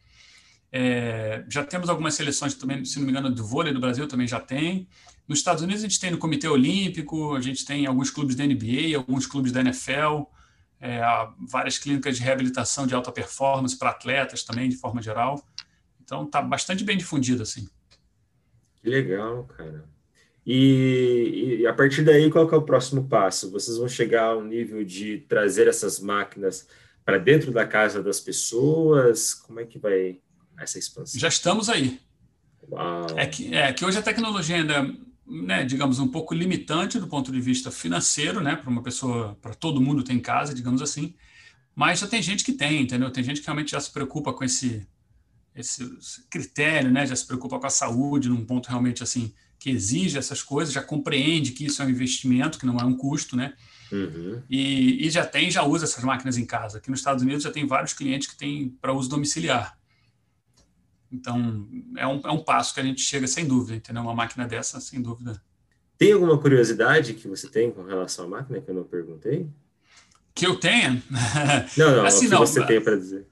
É, 0.71 1.45
já 1.49 1.63
temos 1.63 1.89
algumas 1.89 2.13
seleções 2.13 2.53
também, 2.53 2.83
se 2.83 2.97
não 2.99 3.05
me 3.05 3.11
engano, 3.11 3.29
do 3.29 3.45
vôlei 3.45 3.73
do 3.73 3.79
Brasil 3.79 4.07
também 4.07 4.27
já 4.27 4.39
tem. 4.39 4.87
Nos 5.27 5.39
Estados 5.39 5.61
Unidos 5.63 5.83
a 5.83 5.87
gente 5.87 5.99
tem 5.99 6.11
no 6.11 6.17
Comitê 6.17 6.47
Olímpico, 6.47 7.35
a 7.35 7.41
gente 7.41 7.65
tem 7.65 7.85
alguns 7.85 8.09
clubes 8.09 8.35
da 8.35 8.45
NBA, 8.45 8.95
alguns 8.95 9.25
clubes 9.25 9.51
da 9.51 9.61
NFL, 9.61 10.23
é, 10.79 11.01
várias 11.47 11.77
clínicas 11.77 12.17
de 12.17 12.23
reabilitação 12.23 12.87
de 12.87 12.93
alta 12.93 13.11
performance 13.11 13.77
para 13.77 13.89
atletas 13.89 14.43
também, 14.43 14.69
de 14.69 14.77
forma 14.77 15.01
geral. 15.01 15.45
Então 16.01 16.23
está 16.23 16.41
bastante 16.41 16.83
bem 16.83 16.97
difundido 16.97 17.43
assim. 17.43 17.67
Que 18.81 18.89
legal, 18.89 19.43
cara. 19.45 19.83
E, 20.45 21.57
e, 21.59 21.67
a 21.67 21.73
partir 21.73 22.03
daí, 22.03 22.29
qual 22.29 22.49
é 22.49 22.55
o 22.55 22.61
próximo 22.61 23.05
passo? 23.05 23.51
Vocês 23.51 23.77
vão 23.77 23.89
chegar 23.89 24.27
ao 24.27 24.41
nível 24.41 24.81
de 24.85 25.17
trazer 25.27 25.67
essas 25.67 25.99
máquinas 25.99 26.65
para 27.03 27.17
dentro 27.17 27.51
da 27.51 27.67
casa 27.67 28.01
das 28.01 28.21
pessoas? 28.21 29.33
Como 29.33 29.59
é 29.59 29.65
que 29.65 29.77
vai 29.77 30.21
essa 30.57 30.79
expansão? 30.79 31.19
Já 31.19 31.27
estamos 31.27 31.69
aí. 31.69 31.99
Uau. 32.69 33.07
É 33.15 33.25
que, 33.25 33.53
é 33.53 33.71
que 33.71 33.85
hoje 33.85 33.97
a 33.97 34.01
tecnologia 34.01 34.57
ainda, 34.57 34.93
né, 35.25 35.63
digamos, 35.63 35.99
um 35.99 36.07
pouco 36.07 36.33
limitante 36.33 36.99
do 36.99 37.07
ponto 37.07 37.31
de 37.31 37.39
vista 37.39 37.71
financeiro, 37.71 38.41
né, 38.41 38.55
para 38.55 38.69
uma 38.69 38.83
pessoa, 38.83 39.37
para 39.41 39.53
todo 39.53 39.81
mundo 39.81 40.03
tem 40.03 40.19
casa, 40.19 40.53
digamos 40.53 40.81
assim, 40.81 41.13
mas 41.75 41.99
já 41.99 42.07
tem 42.07 42.21
gente 42.21 42.43
que 42.43 42.53
tem, 42.53 42.81
entendeu? 42.81 43.11
Tem 43.11 43.23
gente 43.23 43.39
que 43.39 43.45
realmente 43.45 43.71
já 43.71 43.79
se 43.79 43.91
preocupa 43.91 44.33
com 44.33 44.43
esse, 44.43 44.87
esse 45.55 45.83
critério, 46.29 46.91
né, 46.91 47.05
já 47.05 47.15
se 47.15 47.25
preocupa 47.25 47.59
com 47.59 47.67
a 47.67 47.69
saúde 47.69 48.29
num 48.29 48.45
ponto 48.45 48.67
realmente 48.67 49.03
assim 49.03 49.33
que 49.59 49.69
exige 49.69 50.17
essas 50.17 50.41
coisas, 50.41 50.73
já 50.73 50.83
compreende 50.83 51.51
que 51.51 51.65
isso 51.65 51.81
é 51.81 51.85
um 51.85 51.89
investimento, 51.89 52.59
que 52.59 52.65
não 52.65 52.77
é 52.77 52.83
um 52.83 52.95
custo, 52.95 53.35
né? 53.35 53.53
Uhum. 53.91 54.41
E, 54.49 55.05
e 55.05 55.09
já 55.09 55.25
tem, 55.25 55.49
já 55.49 55.63
usa 55.63 55.85
essas 55.85 56.03
máquinas 56.03 56.37
em 56.37 56.45
casa. 56.45 56.77
Aqui 56.77 56.89
nos 56.89 56.99
Estados 56.99 57.23
Unidos 57.23 57.43
já 57.43 57.51
tem 57.51 57.65
vários 57.65 57.93
clientes 57.93 58.27
que 58.27 58.37
têm 58.37 58.69
para 58.81 58.93
uso 58.93 59.09
domiciliar. 59.09 59.77
Então, 61.11 61.67
é 61.95 62.05
um, 62.05 62.21
é 62.23 62.31
um 62.31 62.43
passo 62.43 62.73
que 62.73 62.79
a 62.79 62.83
gente 62.83 63.01
chega 63.01 63.27
sem 63.27 63.47
dúvida, 63.47 63.75
entendeu? 63.75 64.01
Uma 64.01 64.13
máquina 64.13 64.47
dessa, 64.47 64.79
sem 64.79 65.01
dúvida. 65.01 65.41
Tem 65.97 66.11
alguma 66.11 66.37
curiosidade 66.37 67.13
que 67.13 67.27
você 67.27 67.49
tem 67.49 67.71
com 67.71 67.83
relação 67.83 68.25
à 68.25 68.27
máquina 68.27 68.61
que 68.61 68.69
eu 68.69 68.75
não 68.75 68.83
perguntei? 68.83 69.49
Que 70.35 70.45
eu 70.45 70.59
tenha? 70.59 71.01
Não, 71.75 71.95
não, 71.95 72.05
assim, 72.05 72.27
o 72.27 72.29
que 72.29 72.35
não, 72.35 72.39
você 72.39 72.65
tem 72.65 72.81
para 72.81 72.95
dizer. 72.95 73.25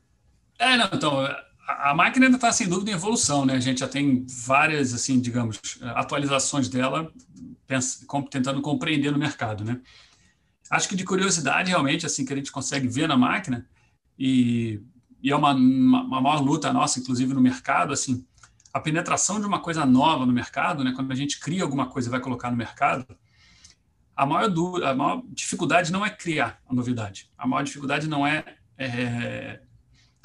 É, 0.58 0.78
não, 0.78 0.90
então, 0.94 1.20
a, 1.68 1.94
máquina 1.94 2.26
ainda 2.26 2.38
está 2.38 2.52
sem 2.52 2.68
dúvida 2.68 2.92
em 2.92 2.94
evolução, 2.96 3.46
né? 3.46 3.54
A 3.54 3.60
gente 3.60 3.82
já 3.82 3.88
tem 3.88 4.26
várias, 4.28 4.94
assim, 4.94 5.20
digamos, 5.20 5.60
atualizações 5.82 6.70
dela, 6.70 7.12
tentando 8.32 8.62
compreender 8.62 9.12
no 9.12 9.20
mercado, 9.20 9.64
né? 9.64 9.80
Acho 10.72 10.90
que 10.90 10.96
de 10.96 11.04
curiosidade, 11.04 11.70
realmente, 11.70 12.06
assim, 12.06 12.26
que 12.26 12.34
a 12.34 12.36
gente 12.36 12.52
consegue 12.52 12.88
ver 12.88 13.08
na 13.08 13.18
máquina, 13.18 13.68
e 14.18 14.82
e 15.26 15.32
é 15.32 15.36
uma, 15.36 15.54
uma 15.54 16.22
maior 16.22 16.40
luta 16.40 16.72
nossa, 16.72 17.00
inclusive 17.00 17.34
no 17.34 17.42
mercado, 17.42 17.92
assim, 17.92 18.24
a 18.72 18.80
penetração 18.80 19.40
de 19.40 19.48
uma 19.48 19.60
coisa 19.60 19.84
nova 19.84 20.24
no 20.24 20.32
mercado, 20.32 20.84
né, 20.84 20.94
quando 20.96 21.12
a 21.12 21.16
gente 21.16 21.40
cria 21.40 21.64
alguma 21.64 21.90
coisa 21.90 22.08
e 22.08 22.12
vai 22.12 22.20
colocar 22.20 22.52
no 22.52 22.56
mercado, 22.56 23.08
a 24.16 24.24
maior, 24.24 24.54
a 24.84 24.94
maior 24.94 25.24
dificuldade 25.30 25.92
não 25.92 26.06
é 26.06 26.12
criar 26.12 26.62
a 26.70 26.76
novidade. 26.76 27.32
A 27.36 27.48
maior 27.48 27.64
dificuldade 27.64 28.08
não 28.08 28.26
é, 28.26 28.46
é 28.78 29.62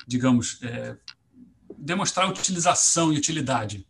digamos, 0.07 0.63
é, 0.63 0.95
demonstrar 1.79 2.29
utilização 2.29 3.11
e 3.11 3.17
utilidade. 3.17 3.89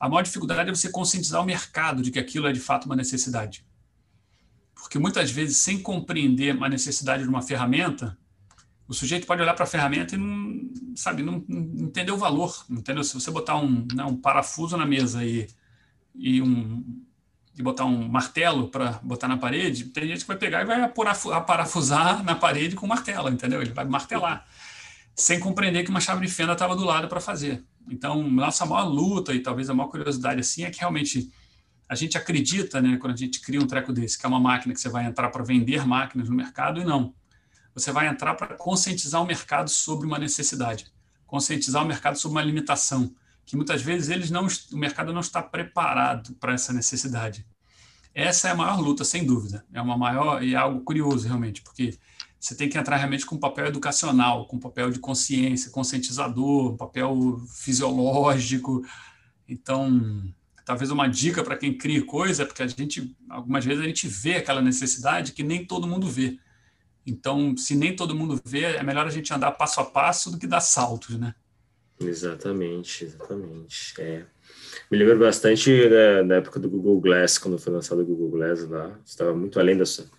A 0.00 0.08
maior 0.08 0.22
dificuldade 0.22 0.70
é 0.70 0.74
você 0.74 0.88
conscientizar 0.88 1.42
o 1.42 1.44
mercado 1.44 2.00
de 2.00 2.10
que 2.10 2.18
aquilo 2.18 2.46
é 2.46 2.52
de 2.52 2.60
fato 2.60 2.86
uma 2.86 2.96
necessidade. 2.96 3.66
Porque 4.74 4.98
muitas 4.98 5.30
vezes, 5.30 5.58
sem 5.58 5.78
compreender 5.82 6.56
a 6.58 6.68
necessidade 6.70 7.22
de 7.22 7.28
uma 7.28 7.42
ferramenta, 7.42 8.16
o 8.88 8.94
sujeito 8.94 9.26
pode 9.26 9.40
olhar 9.40 9.54
para 9.54 9.64
a 9.64 9.68
ferramenta 9.68 10.14
e 10.14 10.18
não, 10.18 10.70
sabe, 10.94 11.22
não, 11.22 11.44
não 11.48 11.86
entender 11.86 12.12
o 12.12 12.16
valor, 12.16 12.64
entendeu? 12.68 13.04
Se 13.04 13.14
você 13.14 13.30
botar 13.30 13.56
um, 13.56 13.86
né, 13.94 14.04
um 14.04 14.16
parafuso 14.16 14.76
na 14.76 14.84
mesa 14.84 15.24
e, 15.24 15.48
e, 16.14 16.42
um, 16.42 16.84
e 17.56 17.62
botar 17.62 17.84
um 17.84 18.08
martelo 18.08 18.68
para 18.68 19.00
botar 19.02 19.28
na 19.28 19.36
parede, 19.36 19.84
tem 19.86 20.08
gente 20.08 20.20
que 20.20 20.28
vai 20.28 20.36
pegar 20.36 20.62
e 20.62 20.64
vai 20.64 20.92
parafusar 21.46 22.22
na 22.22 22.34
parede 22.34 22.74
com 22.74 22.86
martelo, 22.86 23.28
entendeu? 23.28 23.62
Ele 23.62 23.72
vai 23.72 23.84
martelar, 23.84 24.46
sem 25.14 25.38
compreender 25.38 25.84
que 25.84 25.90
uma 25.90 26.00
chave 26.00 26.26
de 26.26 26.32
fenda 26.32 26.52
estava 26.52 26.76
do 26.76 26.84
lado 26.84 27.08
para 27.08 27.20
fazer. 27.20 27.64
Então, 27.88 28.22
nossa 28.28 28.66
maior 28.66 28.84
luta 28.84 29.32
e 29.34 29.40
talvez 29.40 29.70
a 29.70 29.74
maior 29.74 29.88
curiosidade 29.88 30.40
assim 30.40 30.64
é 30.64 30.70
que 30.70 30.80
realmente 30.80 31.32
a 31.88 31.94
gente 31.94 32.16
acredita, 32.16 32.80
né, 32.80 32.96
quando 32.96 33.12
a 33.12 33.16
gente 33.16 33.40
cria 33.40 33.60
um 33.60 33.66
treco 33.66 33.92
desse, 33.92 34.18
que 34.18 34.24
é 34.24 34.28
uma 34.28 34.40
máquina 34.40 34.72
que 34.72 34.80
você 34.80 34.88
vai 34.88 35.04
entrar 35.04 35.28
para 35.30 35.42
vender 35.42 35.86
máquinas 35.86 36.28
no 36.28 36.34
mercado 36.34 36.80
e 36.80 36.84
não 36.84 37.14
você 37.74 37.92
vai 37.92 38.08
entrar 38.08 38.34
para 38.34 38.54
conscientizar 38.56 39.22
o 39.22 39.26
mercado 39.26 39.70
sobre 39.70 40.06
uma 40.06 40.18
necessidade, 40.18 40.92
conscientizar 41.26 41.82
o 41.82 41.86
mercado 41.86 42.18
sobre 42.18 42.38
uma 42.38 42.44
limitação, 42.44 43.14
que 43.44 43.56
muitas 43.56 43.82
vezes 43.82 44.08
eles 44.08 44.30
não, 44.30 44.46
o 44.72 44.76
mercado 44.76 45.12
não 45.12 45.20
está 45.20 45.42
preparado 45.42 46.34
para 46.34 46.54
essa 46.54 46.72
necessidade. 46.72 47.46
Essa 48.14 48.48
é 48.48 48.50
a 48.50 48.54
maior 48.54 48.78
luta, 48.78 49.04
sem 49.04 49.24
dúvida. 49.24 49.64
É 49.72 49.80
uma 49.80 49.96
maior 49.96 50.42
e 50.42 50.54
é 50.54 50.56
algo 50.56 50.82
curioso 50.82 51.26
realmente, 51.26 51.62
porque 51.62 51.98
você 52.38 52.54
tem 52.54 52.68
que 52.68 52.76
entrar 52.76 52.96
realmente 52.96 53.24
com 53.24 53.36
um 53.36 53.40
papel 53.40 53.66
educacional, 53.66 54.46
com 54.46 54.56
um 54.56 54.60
papel 54.60 54.90
de 54.90 54.98
consciência, 54.98 55.70
conscientizador, 55.70 56.72
um 56.72 56.76
papel 56.76 57.40
fisiológico. 57.48 58.84
Então, 59.48 60.22
talvez 60.64 60.90
uma 60.90 61.08
dica 61.08 61.42
para 61.42 61.56
quem 61.56 61.76
cria 61.76 62.04
coisa, 62.04 62.42
é 62.42 62.46
porque 62.46 62.62
a 62.62 62.66
gente 62.66 63.16
algumas 63.30 63.64
vezes 63.64 63.82
a 63.82 63.86
gente 63.86 64.08
vê 64.08 64.36
aquela 64.36 64.60
necessidade 64.60 65.32
que 65.32 65.42
nem 65.42 65.64
todo 65.64 65.86
mundo 65.86 66.08
vê. 66.08 66.38
Então, 67.06 67.56
se 67.56 67.74
nem 67.74 67.94
todo 67.94 68.14
mundo 68.14 68.40
vê, 68.44 68.62
é 68.62 68.82
melhor 68.82 69.06
a 69.06 69.10
gente 69.10 69.32
andar 69.32 69.52
passo 69.52 69.80
a 69.80 69.84
passo 69.84 70.30
do 70.30 70.38
que 70.38 70.46
dar 70.46 70.60
saltos, 70.60 71.18
né? 71.18 71.34
Exatamente, 72.00 73.04
exatamente. 73.04 73.94
É. 73.98 74.24
Me 74.90 74.98
lembro 74.98 75.18
bastante 75.18 75.88
da, 75.88 76.22
da, 76.22 76.34
época 76.36 76.58
do 76.58 76.68
Google 76.68 77.00
Glass, 77.00 77.38
quando 77.38 77.58
foi 77.58 77.72
lançado 77.72 78.02
o 78.02 78.06
Google 78.06 78.30
Glass 78.30 78.68
lá, 78.68 78.98
estava 79.04 79.34
muito 79.34 79.58
além 79.58 79.76
dessa, 79.76 80.10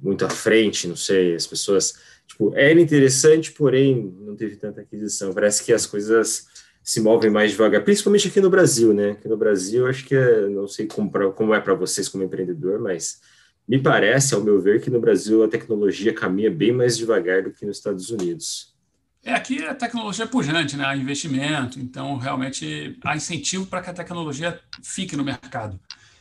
muito 0.00 0.24
à 0.24 0.30
frente, 0.30 0.86
não 0.86 0.96
sei, 0.96 1.34
as 1.34 1.46
pessoas, 1.46 1.94
tipo, 2.26 2.52
era 2.54 2.80
interessante, 2.80 3.52
porém 3.52 4.14
não 4.20 4.36
teve 4.36 4.56
tanta 4.56 4.80
aquisição. 4.80 5.32
Parece 5.32 5.64
que 5.64 5.72
as 5.72 5.86
coisas 5.86 6.46
se 6.82 7.00
movem 7.00 7.30
mais 7.30 7.52
devagar, 7.52 7.82
principalmente 7.82 8.28
aqui 8.28 8.40
no 8.40 8.50
Brasil, 8.50 8.92
né? 8.92 9.12
Aqui 9.12 9.26
no 9.26 9.36
Brasil, 9.36 9.86
acho 9.86 10.04
que 10.04 10.14
é, 10.14 10.48
não 10.48 10.68
sei 10.68 10.86
como, 10.86 11.10
pra, 11.10 11.30
como 11.30 11.54
é 11.54 11.60
para 11.60 11.74
vocês 11.74 12.08
como 12.08 12.24
empreendedor, 12.24 12.78
mas 12.78 13.20
me 13.66 13.78
parece, 13.78 14.34
ao 14.34 14.42
meu 14.42 14.60
ver, 14.60 14.80
que 14.82 14.90
no 14.90 15.00
Brasil 15.00 15.42
a 15.42 15.48
tecnologia 15.48 16.12
caminha 16.12 16.50
bem 16.50 16.72
mais 16.72 16.96
devagar 16.96 17.42
do 17.42 17.50
que 17.50 17.64
nos 17.64 17.78
Estados 17.78 18.10
Unidos. 18.10 18.74
É, 19.22 19.32
aqui 19.32 19.64
a 19.64 19.74
tecnologia 19.74 20.24
é 20.24 20.28
pujante, 20.28 20.76
né? 20.76 20.84
Há 20.84 20.94
investimento, 20.94 21.80
então 21.80 22.18
realmente 22.18 22.98
há 23.02 23.16
incentivo 23.16 23.66
para 23.66 23.80
que 23.80 23.88
a 23.88 23.94
tecnologia 23.94 24.60
fique 24.82 25.16
no 25.16 25.24
mercado. 25.24 25.80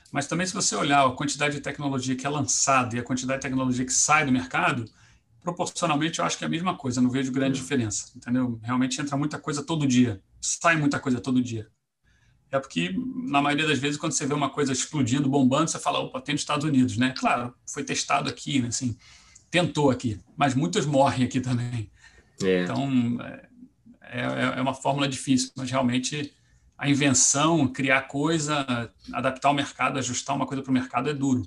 Mas 0.10 0.26
também, 0.26 0.46
se 0.46 0.54
você 0.54 0.76
olhar 0.76 1.06
a 1.06 1.12
quantidade 1.12 1.56
de 1.56 1.62
tecnologia 1.62 2.16
que 2.16 2.26
é 2.26 2.30
lançada 2.30 2.96
e 2.96 3.00
a 3.00 3.04
quantidade 3.04 3.40
de 3.40 3.48
tecnologia 3.48 3.84
que 3.84 3.92
sai 3.92 4.26
do 4.26 4.32
mercado, 4.32 4.86
proporcionalmente 5.42 6.20
eu 6.20 6.26
acho 6.26 6.38
que 6.38 6.46
é 6.46 6.48
a 6.48 6.50
mesma 6.50 6.78
coisa, 6.78 7.02
não 7.02 7.10
vejo 7.10 7.32
grande 7.32 7.60
diferença, 7.60 8.12
entendeu? 8.16 8.58
Realmente 8.64 9.02
entra 9.02 9.18
muita 9.18 9.38
coisa 9.38 9.62
todo 9.62 9.86
dia, 9.86 10.22
sai 10.40 10.78
muita 10.78 11.00
coisa 11.00 11.20
todo 11.20 11.42
dia. 11.42 11.68
É 12.54 12.60
porque, 12.60 12.96
na 13.16 13.42
maioria 13.42 13.66
das 13.66 13.80
vezes, 13.80 13.98
quando 13.98 14.12
você 14.12 14.28
vê 14.28 14.34
uma 14.36 14.48
coisa 14.48 14.72
explodindo, 14.72 15.28
bombando, 15.28 15.72
você 15.72 15.80
fala, 15.80 15.98
opa, 15.98 16.22
tem 16.22 16.34
nos 16.34 16.42
Estados 16.44 16.64
Unidos, 16.64 16.98
né? 16.98 17.12
Claro, 17.18 17.52
foi 17.66 17.84
testado 17.84 18.30
aqui, 18.30 18.62
né? 18.62 18.68
assim, 18.68 18.96
tentou 19.50 19.90
aqui, 19.90 20.20
mas 20.38 20.54
muitos 20.54 20.86
morrem 20.86 21.26
aqui 21.26 21.42
também. 21.42 21.90
É. 22.44 22.62
Então, 22.62 23.18
é, 24.04 24.20
é, 24.22 24.60
é 24.60 24.62
uma 24.62 24.76
fórmula 24.76 25.08
difícil, 25.08 25.50
mas 25.56 25.72
realmente 25.72 26.32
a 26.78 26.88
invenção, 26.88 27.68
criar 27.68 28.04
coisa, 28.04 28.64
adaptar 29.12 29.50
o 29.50 29.54
mercado, 29.56 29.98
ajustar 29.98 30.36
uma 30.36 30.46
coisa 30.46 30.62
para 30.62 30.70
o 30.70 30.74
mercado 30.74 31.10
é 31.10 31.14
duro. 31.14 31.42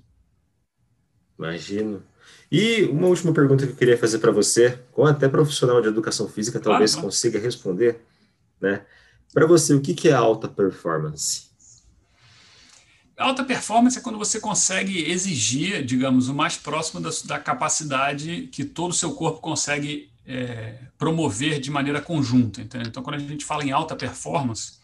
Imagino. 1.39 2.03
E 2.51 2.83
uma 2.83 3.07
última 3.07 3.33
pergunta 3.33 3.65
que 3.65 3.75
eu 3.75 3.77
queria 3.77 3.97
fazer 3.97 4.19
para 4.19 4.33
você, 4.33 4.77
com 4.91 5.07
até 5.07 5.29
profissional 5.29 5.81
de 5.81 5.87
educação 5.87 6.29
física, 6.29 6.59
talvez 6.59 6.95
claro, 6.95 7.07
consiga 7.07 7.39
responder, 7.39 8.01
né? 8.61 8.85
Para 9.33 9.47
você, 9.47 9.75
o 9.75 9.81
que, 9.81 9.95
que 9.95 10.09
é 10.09 10.13
alta 10.13 10.49
performance? 10.49 11.47
Alta 13.17 13.45
performance 13.45 13.99
é 13.99 14.03
quando 14.03 14.19
você 14.19 14.39
consegue 14.39 15.11
exigir, 15.11 15.85
digamos, 15.85 16.29
o 16.29 16.35
mais 16.35 16.57
próximo 16.57 17.01
da, 17.01 17.11
da 17.25 17.39
capacidade 17.39 18.49
que 18.53 18.65
todo 18.65 18.91
o 18.91 18.95
seu 18.95 19.15
corpo 19.15 19.41
consegue 19.41 20.11
é, 20.27 20.79
promover 20.99 21.61
de 21.61 21.71
maneira 21.71 22.01
conjunta. 22.01 22.61
Entendeu? 22.61 22.89
Então, 22.89 23.03
quando 23.03 23.17
a 23.17 23.19
gente 23.19 23.45
fala 23.45 23.65
em 23.65 23.73
alta 23.73 23.97
performance, 23.97 24.75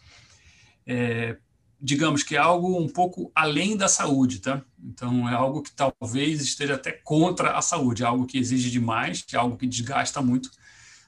é, 0.85 1.37
digamos 1.83 2.23
que 2.23 2.35
é 2.35 2.39
algo 2.39 2.79
um 2.79 2.87
pouco 2.87 3.29
além 3.35 3.75
da 3.75 3.89
saúde, 3.89 4.39
tá? 4.39 4.61
Então 4.81 5.27
é 5.27 5.33
algo 5.33 5.61
que 5.61 5.71
talvez 5.71 6.41
esteja 6.41 6.75
até 6.75 6.93
contra 6.93 7.57
a 7.57 7.61
saúde, 7.61 8.03
é 8.03 8.05
algo 8.05 8.25
que 8.25 8.37
exige 8.37 8.71
demais, 8.71 9.25
é 9.33 9.37
algo 9.37 9.57
que 9.57 9.67
desgasta 9.67 10.21
muito, 10.21 10.49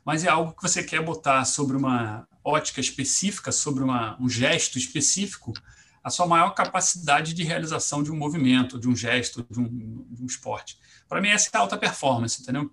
mas 0.04 0.26
é 0.26 0.30
algo 0.30 0.54
que 0.54 0.62
você 0.62 0.84
quer 0.84 1.02
botar 1.02 1.46
sobre 1.46 1.78
uma 1.78 2.28
ótica 2.46 2.80
específica, 2.80 3.52
sobre 3.52 3.84
uma, 3.84 4.16
um 4.22 4.30
gesto 4.30 4.78
específico, 4.78 5.52
a 6.04 6.10
sua 6.10 6.28
maior 6.28 6.52
capacidade 6.52 7.34
de 7.34 7.44
realização 7.44 8.04
de 8.04 8.12
um 8.12 8.16
movimento, 8.16 8.80
de 8.80 8.88
um 8.88 8.96
gesto, 8.96 9.46
de 9.50 9.60
um, 9.60 10.06
de 10.12 10.22
um 10.22 10.26
esporte. 10.26 10.78
Para 11.10 11.20
mim 11.20 11.30
essa 11.30 11.50
é 11.52 11.58
a 11.58 11.62
alta 11.62 11.78
performance, 11.78 12.42
entendeu? 12.42 12.72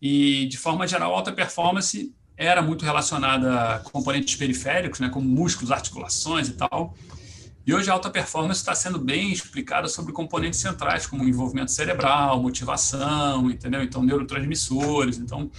E 0.00 0.46
de 0.46 0.58
forma 0.58 0.86
geral, 0.86 1.14
alta 1.14 1.32
performance 1.32 2.14
era 2.36 2.60
muito 2.60 2.84
relacionada 2.84 3.76
a 3.76 3.78
componentes 3.78 4.36
periféricos, 4.36 5.00
né, 5.00 5.08
como 5.08 5.26
músculos, 5.26 5.72
articulações 5.72 6.48
e 6.48 6.52
tal, 6.52 6.94
e 7.66 7.74
hoje 7.74 7.90
a 7.90 7.94
alta 7.94 8.08
performance 8.08 8.60
está 8.60 8.76
sendo 8.76 8.96
bem 8.96 9.32
explicada 9.32 9.88
sobre 9.88 10.12
componentes 10.12 10.60
centrais, 10.60 11.04
como 11.04 11.24
envolvimento 11.24 11.72
cerebral, 11.72 12.40
motivação, 12.40 13.50
entendeu? 13.50 13.82
Então, 13.82 14.04
neurotransmissores. 14.04 15.18
Então, 15.18 15.50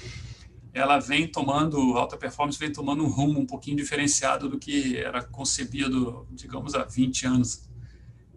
ela 0.77 0.99
vem 0.99 1.27
tomando, 1.27 1.97
alta 1.97 2.15
performance 2.15 2.59
vem 2.59 2.71
tomando 2.71 3.03
um 3.03 3.07
rumo 3.07 3.39
um 3.39 3.45
pouquinho 3.45 3.75
diferenciado 3.75 4.47
do 4.47 4.59
que 4.59 4.97
era 4.97 5.23
concebido, 5.23 6.27
digamos, 6.31 6.75
há 6.75 6.83
20 6.83 7.25
anos. 7.25 7.67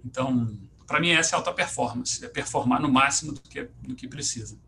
Então, 0.04 0.50
para 0.86 0.98
mim, 0.98 1.10
essa 1.10 1.36
é 1.36 1.38
alta 1.38 1.52
performance, 1.52 2.24
é 2.24 2.28
performar 2.28 2.80
no 2.80 2.90
máximo 2.90 3.32
do 3.32 3.40
que, 3.42 3.68
do 3.86 3.94
que 3.94 4.08
precisa. 4.08 4.58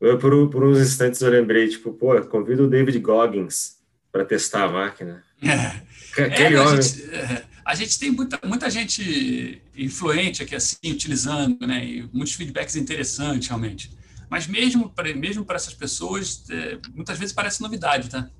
Eu, 0.00 0.18
por, 0.18 0.50
por 0.50 0.64
uns 0.64 0.78
instantes 0.78 1.20
eu 1.20 1.30
lembrei, 1.30 1.68
tipo, 1.68 1.92
pô, 1.92 2.20
convido 2.22 2.64
o 2.64 2.68
David 2.68 2.98
Goggins 2.98 3.76
para 4.10 4.24
testar 4.24 4.64
a 4.64 4.72
máquina. 4.72 5.22
É, 5.42 6.24
Aquele 6.24 6.56
é, 6.56 6.60
homem. 6.60 6.78
A 6.78 6.82
gente, 6.82 7.14
é, 7.14 7.44
a 7.64 7.74
gente 7.74 7.98
tem 7.98 8.10
muita, 8.10 8.40
muita 8.44 8.68
gente 8.68 9.62
influente 9.76 10.42
aqui 10.42 10.56
assim 10.56 10.76
utilizando, 10.90 11.66
né? 11.66 11.84
E 11.84 12.02
muitos 12.12 12.34
feedbacks 12.34 12.74
interessantes 12.74 13.46
realmente. 13.46 13.99
Mas 14.30 14.46
mesmo 14.46 14.88
para 14.88 15.12
mesmo 15.12 15.44
para 15.44 15.56
essas 15.56 15.74
pessoas, 15.74 16.48
é, 16.48 16.78
muitas 16.94 17.18
vezes 17.18 17.34
parece 17.34 17.60
novidade, 17.60 18.08
tá? 18.08 18.30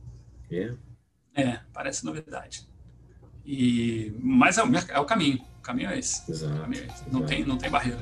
É. 0.48 0.72
É, 1.35 1.61
parece 1.72 2.05
novidade. 2.05 2.68
E 3.44 4.14
mas 4.20 4.57
é 4.57 4.62
o, 4.62 4.70
é 4.76 5.00
o 5.00 5.05
caminho. 5.05 5.44
O 5.59 5.62
caminho 5.62 5.90
é 5.90 5.98
esse. 5.98 6.31
Exato, 6.31 6.61
caminho 6.61 6.85
é 6.85 6.87
esse. 6.87 7.11
Não 7.11 7.26
tem 7.26 7.44
não 7.44 7.59
tem 7.59 7.68
barreira. 7.68 7.98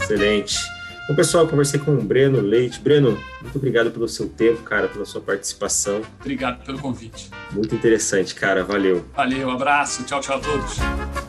Excelente. 0.00 0.71
Bom, 1.12 1.16
pessoal, 1.16 1.46
conversei 1.46 1.78
com 1.78 1.90
o 1.90 2.00
Breno 2.00 2.40
Leite. 2.40 2.80
Breno, 2.80 3.20
muito 3.42 3.56
obrigado 3.56 3.90
pelo 3.90 4.08
seu 4.08 4.30
tempo, 4.30 4.62
cara, 4.62 4.88
pela 4.88 5.04
sua 5.04 5.20
participação. 5.20 6.00
Obrigado 6.18 6.64
pelo 6.64 6.78
convite. 6.78 7.28
Muito 7.50 7.74
interessante, 7.74 8.34
cara. 8.34 8.64
Valeu. 8.64 9.04
Valeu, 9.14 9.50
abraço. 9.50 10.04
Tchau, 10.04 10.22
tchau 10.22 10.38
a 10.38 10.40
todos. 10.40 11.21